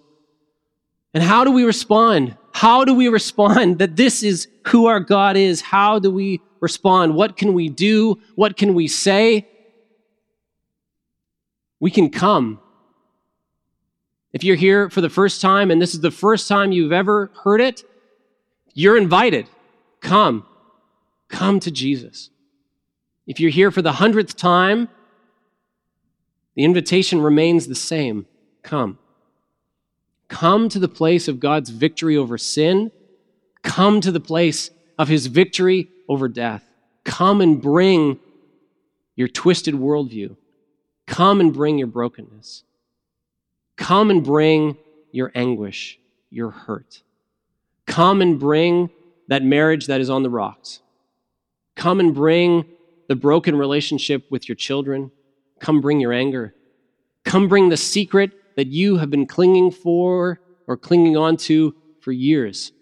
And 1.13 1.23
how 1.23 1.45
do 1.45 1.52
we 1.52 1.63
respond? 1.63 2.36
How 2.52 2.84
do 2.84 2.93
we 2.93 3.08
respond 3.08 3.80
that 3.80 3.95
this 3.95 4.23
is 4.23 4.47
who 4.67 4.88
our 4.88 5.00
God 5.00 5.38
is? 5.38 5.62
How 5.62 6.00
do 6.00 6.12
we 6.12 6.41
respond? 6.60 7.15
What 7.15 7.38
can 7.38 7.54
we 7.54 7.69
do? 7.69 8.19
What 8.36 8.58
can 8.58 8.73
we 8.73 8.88
say? 8.88 9.47
We 11.80 11.91
can 11.91 12.10
come. 12.10 12.60
If 14.34 14.43
you're 14.43 14.56
here 14.56 14.89
for 14.89 15.02
the 15.02 15.10
first 15.10 15.39
time 15.41 15.71
and 15.71 15.82
this 15.82 15.93
is 15.93 16.02
the 16.02 16.12
first 16.12 16.47
time 16.47 16.71
you've 16.71 16.91
ever 16.91 17.32
heard 17.43 17.62
it, 17.62 17.84
you're 18.73 18.97
invited. 18.97 19.47
Come. 20.02 20.45
Come 21.30 21.60
to 21.62 21.71
Jesus. 21.71 22.30
If 23.26 23.39
you're 23.39 23.52
here 23.52 23.71
for 23.71 23.82
the 23.82 23.93
hundredth 23.93 24.36
time, 24.36 24.89
the 26.56 26.63
invitation 26.63 27.21
remains 27.21 27.67
the 27.67 27.76
same. 27.76 28.26
Come. 28.63 28.97
Come 30.28 30.70
to 30.70 30.80
the 30.80 30.88
place 30.88 31.28
of 31.28 31.40
God's 31.40 31.70
victory 31.70 32.18
over 32.18 32.38
sin. 32.38 32.92
Come 33.63 34.02
to 34.02 34.12
the 34.12 34.20
place 34.20 34.70
of 34.98 35.08
his 35.08 35.28
victory 35.28 35.90
over 36.10 36.28
death. 36.28 36.63
Come 37.04 37.42
and 37.42 37.62
bring 37.62 38.20
your 39.16 39.28
twisted 39.28 39.74
worldview. 39.74 40.36
Come 41.06 41.40
and 41.40 41.54
bring 41.54 41.78
your 41.78 41.88
brokenness. 41.88 42.63
Come 43.78 44.10
and 44.10 44.24
bring 44.24 44.78
your 45.12 45.32
anguish, 45.34 46.00
your 46.30 46.52
hurt. 46.52 47.02
Come 47.86 48.22
and 48.22 48.40
bring 48.40 48.90
that 49.28 49.44
marriage 49.44 49.88
that 49.88 50.02
is 50.02 50.10
on 50.10 50.24
the 50.24 50.30
rocks. 50.30 50.82
Come 51.76 52.00
and 52.00 52.13
bring 52.13 52.66
the 53.08 53.16
broken 53.16 53.56
relationship 53.56 54.26
with 54.30 54.50
your 54.50 54.56
children. 54.56 55.12
Come 55.60 55.80
bring 55.80 56.00
your 56.00 56.13
anger. 56.13 56.54
Come 57.24 57.48
bring 57.48 57.70
the 57.70 57.78
secret 57.78 58.32
that 58.58 58.67
you 58.67 58.98
have 58.98 59.10
been 59.10 59.26
clinging 59.26 59.72
for 59.72 60.41
or 60.67 60.76
clinging 60.76 61.15
on 61.15 61.38
to 61.38 61.74
for 62.02 62.12
years. 62.12 62.74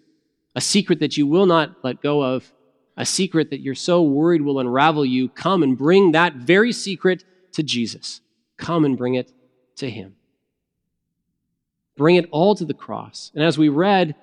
A 0.56 0.60
secret 0.60 1.00
that 1.00 1.16
you 1.16 1.26
will 1.26 1.46
not 1.46 1.76
let 1.84 2.02
go 2.02 2.22
of. 2.22 2.50
A 2.96 3.04
secret 3.04 3.50
that 3.50 3.60
you're 3.60 3.74
so 3.74 4.02
worried 4.02 4.40
will 4.40 4.58
unravel 4.58 5.04
you. 5.04 5.28
Come 5.28 5.62
and 5.62 5.76
bring 5.76 6.12
that 6.12 6.34
very 6.34 6.72
secret 6.72 7.24
to 7.52 7.62
Jesus. 7.62 8.22
Come 8.56 8.86
and 8.86 8.96
bring 8.96 9.14
it 9.14 9.32
to 9.76 9.88
Him. 9.88 10.16
Bring 11.94 12.16
it 12.16 12.28
all 12.30 12.54
to 12.54 12.64
the 12.64 12.74
cross. 12.74 13.30
And 13.34 13.44
as 13.44 13.58
we 13.58 13.68
read, 13.68 14.14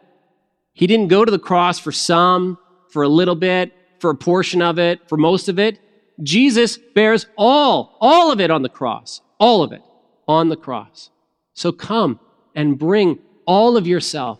He 0.73 0.87
didn't 0.87 1.07
go 1.09 1.23
to 1.23 1.31
the 1.31 1.39
cross 1.39 1.77
for 1.77 1.91
some, 1.91 2.57
for 2.89 3.03
a 3.03 3.07
little 3.07 3.35
bit, 3.35 3.73
for 3.99 4.09
a 4.09 4.15
portion 4.15 4.61
of 4.61 4.79
it, 4.79 5.07
for 5.07 5.17
most 5.17 5.49
of 5.49 5.59
it. 5.59 5.79
Jesus 6.21 6.77
bears 6.95 7.27
all, 7.37 7.95
all 8.01 8.31
of 8.31 8.39
it 8.39 8.49
on 8.49 8.63
the 8.63 8.69
cross. 8.69 9.21
All 9.39 9.61
of 9.61 9.71
it 9.71 9.83
on 10.27 10.49
the 10.49 10.57
cross. 10.57 11.11
So 11.53 11.71
come 11.71 12.19
and 12.55 12.77
bring 12.77 13.19
all 13.45 13.77
of 13.77 13.87
yourself 13.87 14.39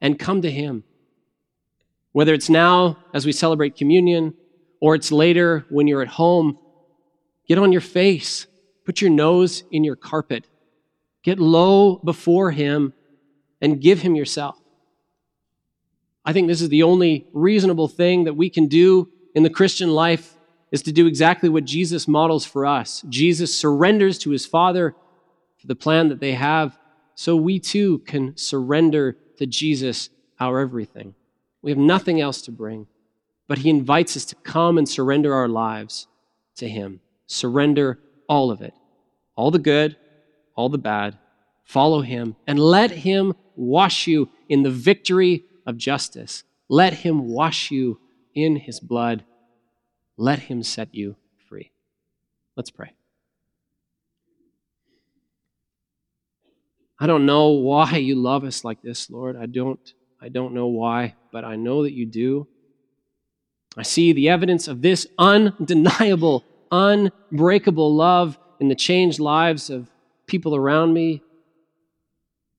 and 0.00 0.18
come 0.18 0.42
to 0.42 0.50
Him. 0.50 0.84
Whether 2.12 2.34
it's 2.34 2.50
now 2.50 2.98
as 3.14 3.24
we 3.26 3.32
celebrate 3.32 3.76
communion 3.76 4.34
or 4.80 4.94
it's 4.94 5.12
later 5.12 5.66
when 5.70 5.86
you're 5.86 6.02
at 6.02 6.08
home, 6.08 6.58
get 7.46 7.58
on 7.58 7.72
your 7.72 7.80
face 7.80 8.46
Put 8.90 9.00
your 9.00 9.10
nose 9.10 9.62
in 9.70 9.84
your 9.84 9.94
carpet. 9.94 10.48
Get 11.22 11.38
low 11.38 11.98
before 11.98 12.50
Him 12.50 12.92
and 13.60 13.80
give 13.80 14.00
Him 14.00 14.16
yourself. 14.16 14.58
I 16.24 16.32
think 16.32 16.48
this 16.48 16.60
is 16.60 16.70
the 16.70 16.82
only 16.82 17.28
reasonable 17.32 17.86
thing 17.86 18.24
that 18.24 18.34
we 18.34 18.50
can 18.50 18.66
do 18.66 19.08
in 19.34 19.44
the 19.44 19.48
Christian 19.48 19.90
life 19.90 20.34
is 20.72 20.82
to 20.82 20.92
do 20.92 21.06
exactly 21.06 21.48
what 21.48 21.64
Jesus 21.64 22.08
models 22.08 22.44
for 22.44 22.66
us. 22.66 23.04
Jesus 23.08 23.56
surrenders 23.56 24.18
to 24.18 24.30
his 24.30 24.44
Father 24.44 24.96
the 25.64 25.74
plan 25.74 26.08
that 26.08 26.20
they 26.20 26.32
have, 26.32 26.78
so 27.14 27.36
we 27.36 27.58
too 27.58 27.98
can 28.00 28.36
surrender 28.36 29.16
to 29.38 29.46
Jesus 29.46 30.10
our 30.38 30.60
everything. 30.60 31.14
We 31.62 31.70
have 31.70 31.78
nothing 31.78 32.20
else 32.20 32.42
to 32.42 32.52
bring, 32.52 32.86
but 33.46 33.58
he 33.58 33.70
invites 33.70 34.16
us 34.16 34.24
to 34.26 34.34
come 34.36 34.78
and 34.78 34.88
surrender 34.88 35.34
our 35.34 35.48
lives 35.48 36.06
to 36.56 36.68
him. 36.68 37.00
Surrender 37.26 37.98
all 38.28 38.50
of 38.50 38.62
it 38.62 38.74
all 39.40 39.50
the 39.50 39.58
good, 39.58 39.96
all 40.54 40.68
the 40.68 40.76
bad. 40.76 41.16
Follow 41.64 42.02
him 42.02 42.36
and 42.46 42.58
let 42.58 42.90
him 42.90 43.32
wash 43.56 44.06
you 44.06 44.28
in 44.50 44.62
the 44.62 44.70
victory 44.70 45.44
of 45.64 45.78
justice. 45.78 46.44
Let 46.68 46.92
him 46.92 47.26
wash 47.28 47.70
you 47.70 48.00
in 48.34 48.56
his 48.56 48.80
blood. 48.80 49.24
Let 50.18 50.40
him 50.40 50.62
set 50.62 50.94
you 50.94 51.16
free. 51.48 51.72
Let's 52.54 52.70
pray. 52.70 52.92
I 57.00 57.06
don't 57.06 57.24
know 57.24 57.48
why 57.48 57.96
you 57.96 58.14
love 58.14 58.44
us 58.44 58.62
like 58.62 58.82
this, 58.82 59.10
Lord. 59.10 59.36
I 59.36 59.46
don't 59.46 59.80
I 60.20 60.28
don't 60.28 60.52
know 60.52 60.66
why, 60.66 61.14
but 61.32 61.44
I 61.44 61.56
know 61.56 61.84
that 61.84 61.94
you 61.94 62.04
do. 62.04 62.46
I 63.76 63.82
see 63.82 64.12
the 64.12 64.28
evidence 64.28 64.68
of 64.68 64.82
this 64.82 65.06
undeniable, 65.18 66.44
unbreakable 66.70 67.94
love 67.94 68.38
in 68.58 68.68
the 68.68 68.74
changed 68.74 69.18
lives 69.18 69.70
of 69.70 69.90
people 70.26 70.54
around 70.54 70.92
me, 70.92 71.22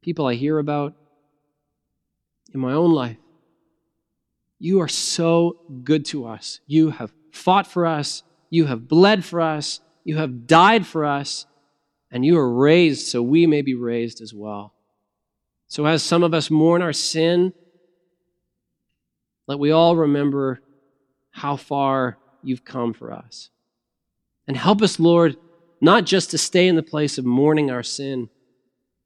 people 0.01 0.25
I 0.25 0.33
hear 0.33 0.57
about, 0.57 0.95
in 2.51 2.59
my 2.59 2.73
own 2.73 2.91
life. 2.91 3.17
You 4.57 4.81
are 4.81 4.87
so 4.87 5.59
good 5.83 6.05
to 6.05 6.25
us. 6.25 6.61
You 6.65 6.89
have 6.89 7.13
fought 7.31 7.67
for 7.67 7.85
us. 7.85 8.23
You 8.49 8.65
have 8.65 8.87
bled 8.87 9.23
for 9.23 9.39
us. 9.39 9.81
You 10.03 10.17
have 10.17 10.47
died 10.47 10.87
for 10.87 11.05
us. 11.05 11.45
And 12.11 12.25
you 12.25 12.37
are 12.37 12.53
raised 12.53 13.07
so 13.07 13.21
we 13.21 13.47
may 13.47 13.61
be 13.61 13.73
raised 13.73 14.21
as 14.21 14.33
well. 14.33 14.73
So, 15.67 15.85
as 15.85 16.03
some 16.03 16.23
of 16.23 16.33
us 16.33 16.51
mourn 16.51 16.81
our 16.81 16.91
sin, 16.91 17.53
let 19.47 19.59
we 19.59 19.71
all 19.71 19.95
remember 19.95 20.61
how 21.31 21.55
far 21.55 22.17
you've 22.43 22.65
come 22.65 22.93
for 22.93 23.11
us. 23.11 23.49
And 24.47 24.57
help 24.57 24.81
us, 24.81 24.99
Lord, 24.99 25.37
not 25.79 26.05
just 26.05 26.31
to 26.31 26.37
stay 26.37 26.67
in 26.67 26.75
the 26.75 26.83
place 26.83 27.17
of 27.17 27.25
mourning 27.25 27.71
our 27.71 27.83
sin, 27.83 28.29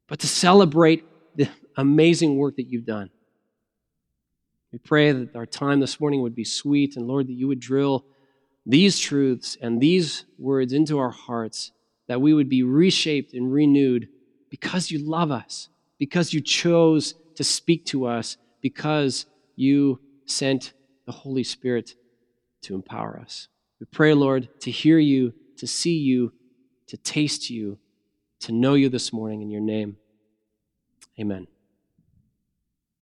but 0.08 0.20
to 0.20 0.28
celebrate 0.28 1.04
the 1.36 1.50
amazing 1.78 2.38
work 2.38 2.56
that 2.56 2.70
you've 2.70 2.86
done. 2.86 3.10
We 4.72 4.80
pray 4.80 5.12
that 5.12 5.36
our 5.36 5.46
time 5.46 5.80
this 5.80 6.00
morning 6.00 6.22
would 6.22 6.36
be 6.36 6.44
sweet, 6.44 6.98
and 6.98 7.08
Lord, 7.08 7.28
that 7.28 7.34
you 7.34 7.48
would 7.48 7.60
drill 7.60 8.06
these 8.66 9.00
truths 9.00 9.58
and 9.62 9.80
these 9.80 10.26
words 10.38 10.74
into 10.74 10.98
our 10.98 11.12
hearts, 11.12 11.72
that 12.08 12.22
we 12.22 12.34
would 12.34 12.50
be 12.50 12.64
reshaped 12.64 13.34
and 13.34 13.52
renewed 13.52 14.08
because 14.50 14.92
you 14.92 15.00
love 15.00 15.32
us, 15.32 15.70
because 15.98 16.34
you 16.34 16.42
chose 16.42 17.16
to 17.36 17.44
speak 17.44 17.86
to 17.86 18.06
us, 18.06 18.38
because 18.62 19.26
you 19.56 20.00
sent 20.26 20.74
the 21.06 21.12
Holy 21.12 21.44
Spirit 21.44 21.96
to 22.62 22.76
empower 22.76 23.20
us. 23.20 23.48
We 23.80 23.86
pray, 23.92 24.14
Lord, 24.14 24.50
to 24.62 24.72
hear 24.72 24.98
you, 24.98 25.34
to 25.58 25.68
see 25.68 25.98
you, 25.98 26.34
to 26.88 26.98
taste 26.98 27.50
you, 27.50 27.78
to 28.42 28.52
know 28.52 28.76
you 28.76 28.90
this 28.90 29.12
morning 29.12 29.42
in 29.42 29.50
your 29.50 29.62
name. 29.62 29.98
Amen. 31.20 31.48